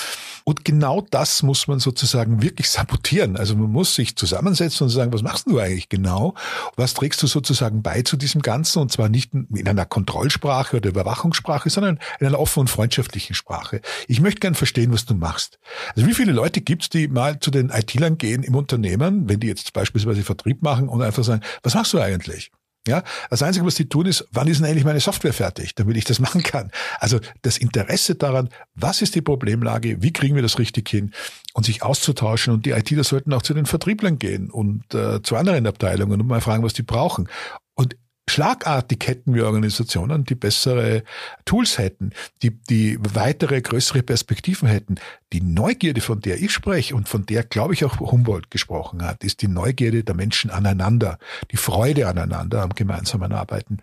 Und 0.43 0.65
genau 0.65 1.01
das 1.01 1.45
muss 1.45 1.69
man 1.69 1.79
sozusagen 1.79 2.43
wirklich 2.43 2.69
sabotieren. 2.69 3.37
Also 3.37 3.55
man 3.55 3.71
muss 3.71 3.95
sich 3.95 4.17
zusammensetzen 4.17 4.85
und 4.85 4.91
sagen, 4.91 5.13
was 5.13 5.23
machst 5.23 5.47
du 5.47 5.59
eigentlich 5.59 5.89
genau? 5.89 6.35
Was 6.77 6.95
trägst 6.95 7.23
du 7.23 7.27
sozusagen 7.27 7.83
bei 7.83 8.03
zu 8.03 8.17
diesem 8.17 8.43
Ganzen? 8.43 8.81
Und 8.81 8.91
zwar 8.91 9.09
nicht 9.09 9.33
in 9.33 9.69
einer 9.69 9.85
Kontrollsprache 9.85 10.79
oder 10.79 10.91
Überwachungssprache, 10.91 11.71
sondern 11.71 11.99
in 12.19 12.27
einer 12.27 12.41
offenen 12.41 12.65
und 12.65 12.69
freundschaftlichen 12.69 13.35
Sprache. 13.35 13.81
Ich 14.09 14.21
möchte 14.21 14.41
gern 14.41 14.55
verstehen, 14.55 14.93
was 14.93 15.05
du 15.05 15.15
machst. 15.15 15.59
Also 15.95 16.09
wie 16.09 16.15
viele 16.15 16.33
Leute 16.33 16.61
gibt's, 16.61 16.89
die 16.89 17.09
mal 17.09 17.41
zu 17.41 17.51
den 17.51 17.71
IT-Lern 17.71 18.17
gehen 18.17 18.43
im 18.45 18.55
Unternehmen, 18.55 19.29
wenn 19.29 19.41
die 19.41 19.49
jetzt 19.49 19.73
beispielsweise 19.73 20.23
Vertrieb 20.23 20.63
machen 20.63 20.89
und 20.89 21.03
einfach 21.03 21.25
sagen, 21.25 21.43
was 21.63 21.75
machst 21.75 21.93
du 21.93 22.01
eigentlich? 22.01 22.51
Ja, 22.87 23.03
das 23.31 23.43
Einzige, 23.43 23.65
was 23.65 23.77
die 23.77 23.89
tun, 23.89 24.05
ist, 24.05 24.27
wann 24.31 24.47
ist 24.47 24.61
denn 24.61 24.67
eigentlich 24.67 24.85
meine 24.85 25.01
Software 25.01 25.33
fertig, 25.33 25.75
damit 25.75 25.97
ich 25.97 26.05
das 26.05 26.21
machen 26.21 26.43
kann? 26.43 26.71
Also 26.99 27.19
das 27.41 27.57
Interesse 27.57 28.15
daran, 28.15 28.51
was 28.75 29.01
ist 29.01 29.15
die 29.15 29.23
Problemlage, 29.23 30.03
wie 30.03 30.13
kriegen 30.13 30.35
wir 30.35 30.43
das 30.43 30.59
richtig 30.59 30.87
hin 30.91 31.13
und 31.55 31.65
sich 31.65 31.83
auszutauschen 31.83 32.53
und 32.53 32.67
die 32.67 32.73
ITler 32.73 33.05
sollten 33.05 33.33
auch 33.33 33.41
zu 33.41 33.55
den 33.55 33.65
Vertrieblern 33.65 34.19
gehen 34.19 34.51
und 34.51 34.95
äh, 34.95 35.23
zu 35.23 35.37
anderen 35.37 35.67
Abteilungen 35.67 36.21
und 36.21 36.27
mal 36.27 36.43
fragen, 36.43 36.63
was 36.63 36.75
die 36.75 36.83
brauchen. 36.83 37.27
Und 37.75 37.97
Schlagartig 38.29 39.07
hätten 39.07 39.35
wir 39.35 39.47
Organisationen, 39.47 40.25
die 40.25 40.35
bessere 40.35 41.05
Tools 41.45 41.79
hätten, 41.79 42.13
die, 42.43 42.51
die 42.51 42.99
weitere, 43.01 43.61
größere 43.61 44.03
Perspektiven 44.03 44.67
hätten. 44.67 44.97
Die 45.33 45.43
Neugierde, 45.43 46.01
von 46.01 46.21
der 46.21 46.41
ich 46.41 46.53
spreche 46.53 46.97
und 46.97 47.09
von 47.09 47.27
der, 47.27 47.45
glaube 47.45 47.75
ich, 47.75 47.85
auch 47.85 48.01
Humboldt 48.01 48.51
gesprochen 48.51 49.05
hat, 49.05 49.25
ist 49.25 49.43
die 49.43 49.49
Neugierde 49.49 50.05
der 50.05 50.15
Menschen 50.15 50.51
aneinander, 50.51 51.19
die 51.51 51.57
Freude 51.57 52.09
aneinander 52.09 52.63
am 52.63 52.71
gemeinsamen 52.71 53.33
Arbeiten. 53.33 53.79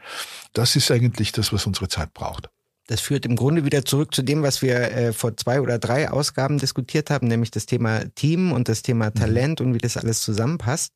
Das 0.54 0.76
ist 0.76 0.90
eigentlich 0.90 1.32
das, 1.32 1.54
was 1.54 1.68
unsere 1.68 1.88
Zeit 1.88 2.14
braucht. 2.14 2.50
Das 2.88 3.00
führt 3.00 3.26
im 3.26 3.36
Grunde 3.36 3.64
wieder 3.64 3.86
zurück 3.86 4.14
zu 4.14 4.22
dem, 4.22 4.42
was 4.44 4.62
wir 4.62 4.76
äh, 4.76 5.14
vor 5.14 5.38
zwei 5.38 5.62
oder 5.62 5.80
drei 5.80 6.10
Ausgaben 6.10 6.58
diskutiert 6.58 7.10
haben, 7.10 7.28
nämlich 7.28 7.52
das 7.52 7.66
Thema 7.66 8.04
Team 8.16 8.52
und 8.52 8.68
das 8.68 8.82
Thema 8.82 9.06
mhm. 9.06 9.14
Talent 9.14 9.62
und 9.62 9.74
wie 9.74 9.78
das 9.78 9.98
alles 9.98 10.22
zusammenpasst. 10.22 10.94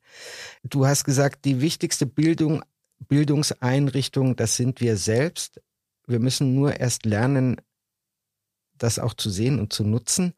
Du 0.64 0.86
hast 0.86 1.06
gesagt, 1.06 1.46
die 1.46 1.62
wichtigste 1.62 2.06
Bildung 2.06 2.64
Bildungseinrichtung, 3.00 4.36
das 4.36 4.56
sind 4.56 4.82
wir 4.82 4.98
selbst. 4.98 5.62
Wir 6.08 6.20
müssen 6.20 6.56
nur 6.56 6.80
erst 6.80 7.06
lernen, 7.06 7.62
das 8.78 9.00
auch 9.00 9.14
zu 9.14 9.30
sehen 9.30 9.60
und 9.60 9.74
zu 9.74 9.84
nutzen. 9.84 10.34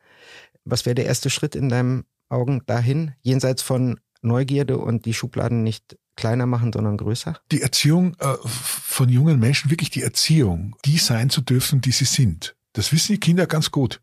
Was 0.65 0.85
wäre 0.85 0.95
der 0.95 1.05
erste 1.05 1.29
Schritt 1.29 1.55
in 1.55 1.69
deinen 1.69 2.05
Augen 2.29 2.61
dahin, 2.65 3.13
jenseits 3.21 3.61
von 3.61 3.99
Neugierde 4.21 4.77
und 4.77 5.05
die 5.05 5.13
Schubladen 5.13 5.63
nicht 5.63 5.97
kleiner 6.15 6.45
machen, 6.45 6.73
sondern 6.73 6.97
größer? 6.97 7.39
Die 7.51 7.61
Erziehung 7.61 8.15
äh, 8.19 8.35
von 8.43 9.09
jungen 9.09 9.39
Menschen, 9.39 9.71
wirklich 9.71 9.89
die 9.89 10.03
Erziehung, 10.03 10.75
die 10.85 10.97
sein 10.97 11.29
zu 11.29 11.41
dürfen, 11.41 11.81
die 11.81 11.91
sie 11.91 12.05
sind. 12.05 12.55
Das 12.73 12.91
wissen 12.91 13.13
die 13.13 13.19
Kinder 13.19 13.47
ganz 13.47 13.71
gut. 13.71 14.01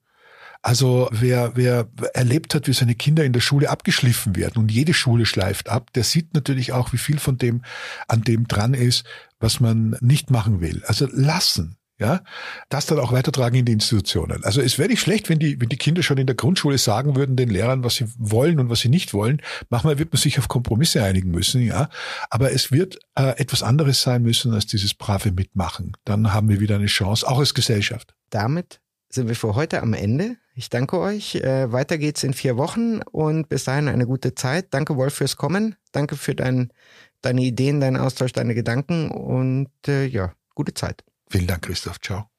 Also 0.65 1.11
wer, 1.13 1.53
wer 1.57 1.89
erlebt 2.15 2.55
hat, 2.55 2.67
wie 2.67 2.73
seine 2.73 2.95
Kinder 2.95 3.23
in 3.23 3.35
der 3.35 3.41
Schule 3.41 3.69
abgeschliffen 3.69 4.35
werden 4.35 4.57
und 4.57 4.73
jede 4.73 4.95
Schule 4.95 5.27
schleift 5.27 5.69
ab, 5.69 5.93
der 5.93 6.05
sieht 6.05 6.33
natürlich 6.33 6.73
auch, 6.73 6.95
wie 6.95 6.99
viel 6.99 7.19
von 7.19 7.37
dem 7.37 7.61
an 8.09 8.23
dem 8.23 8.49
dran 8.49 8.73
ist, 8.73 9.05
was 9.39 9.61
man 9.61 9.95
nicht 10.01 10.31
machen 10.31 10.63
will. 10.63 10.83
Also 10.87 11.07
lassen. 11.13 11.77
Ja, 11.99 12.25
das 12.71 12.87
dann 12.87 12.99
auch 12.99 13.13
weitertragen 13.13 13.57
in 13.57 13.67
die 13.67 13.73
Institutionen. 13.73 14.43
Also 14.43 14.61
es 14.61 14.79
wäre 14.79 14.89
nicht 14.89 15.01
schlecht, 15.01 15.29
wenn 15.29 15.39
die, 15.39 15.61
wenn 15.61 15.69
die 15.69 15.77
Kinder 15.77 16.03
schon 16.03 16.19
in 16.19 16.27
der 16.27 16.35
Grundschule 16.35 16.77
sagen 16.77 17.15
würden 17.15 17.37
den 17.37 17.51
Lehrern, 17.51 17.85
was 17.85 17.97
sie 17.97 18.07
wollen 18.19 18.59
und 18.59 18.69
was 18.69 18.81
sie 18.81 18.89
nicht 18.89 19.15
wollen. 19.15 19.41
Manchmal 19.69 19.99
wird 19.99 20.13
man 20.13 20.21
sich 20.21 20.39
auf 20.41 20.49
Kompromisse 20.49 21.05
einigen 21.05 21.31
müssen, 21.31 21.61
ja. 21.63 21.91
Aber 22.31 22.51
es 22.51 22.73
wird 22.73 22.99
äh, 23.17 23.39
etwas 23.39 23.63
anderes 23.63 24.03
sein 24.03 24.23
müssen 24.23 24.53
als 24.55 24.67
dieses 24.67 24.95
brave 24.95 25.31
Mitmachen. 25.31 25.93
Dann 26.05 26.33
haben 26.33 26.49
wir 26.49 26.59
wieder 26.59 26.77
eine 26.77 26.87
Chance, 26.87 27.29
auch 27.29 27.39
als 27.39 27.55
Gesellschaft. 27.55 28.15
Damit 28.31 28.81
sind 29.11 29.29
wir 29.29 29.37
für 29.37 29.55
heute 29.55 29.81
am 29.81 29.93
Ende. 29.93 30.37
Ich 30.55 30.71
danke 30.71 30.99
euch. 30.99 31.35
Äh, 31.37 31.73
weiter 31.73 31.99
geht's 31.99 32.23
in 32.23 32.33
vier 32.33 32.57
Wochen 32.57 33.03
und 33.03 33.49
bis 33.49 33.65
dahin 33.65 33.89
eine 33.89 34.07
gute 34.07 34.35
Zeit. 34.35 34.73
Danke, 34.73 34.97
Wolf, 34.97 35.15
fürs 35.15 35.37
Kommen. 35.37 35.75
Danke 35.91 36.17
für 36.17 36.35
dein, 36.35 36.73
deine 37.23 37.43
Ideen, 37.43 37.81
deinen 37.81 37.97
Austausch, 37.97 38.33
deine 38.33 38.55
Gedanken 38.55 39.11
und 39.11 39.71
äh, 39.89 40.07
ja, 40.07 40.33
gute 40.55 40.75
Zeit. 40.75 41.05
Vielen 41.29 41.49
Dank, 41.49 41.63
Christoph. 41.63 42.01
Ciao. 42.01 42.34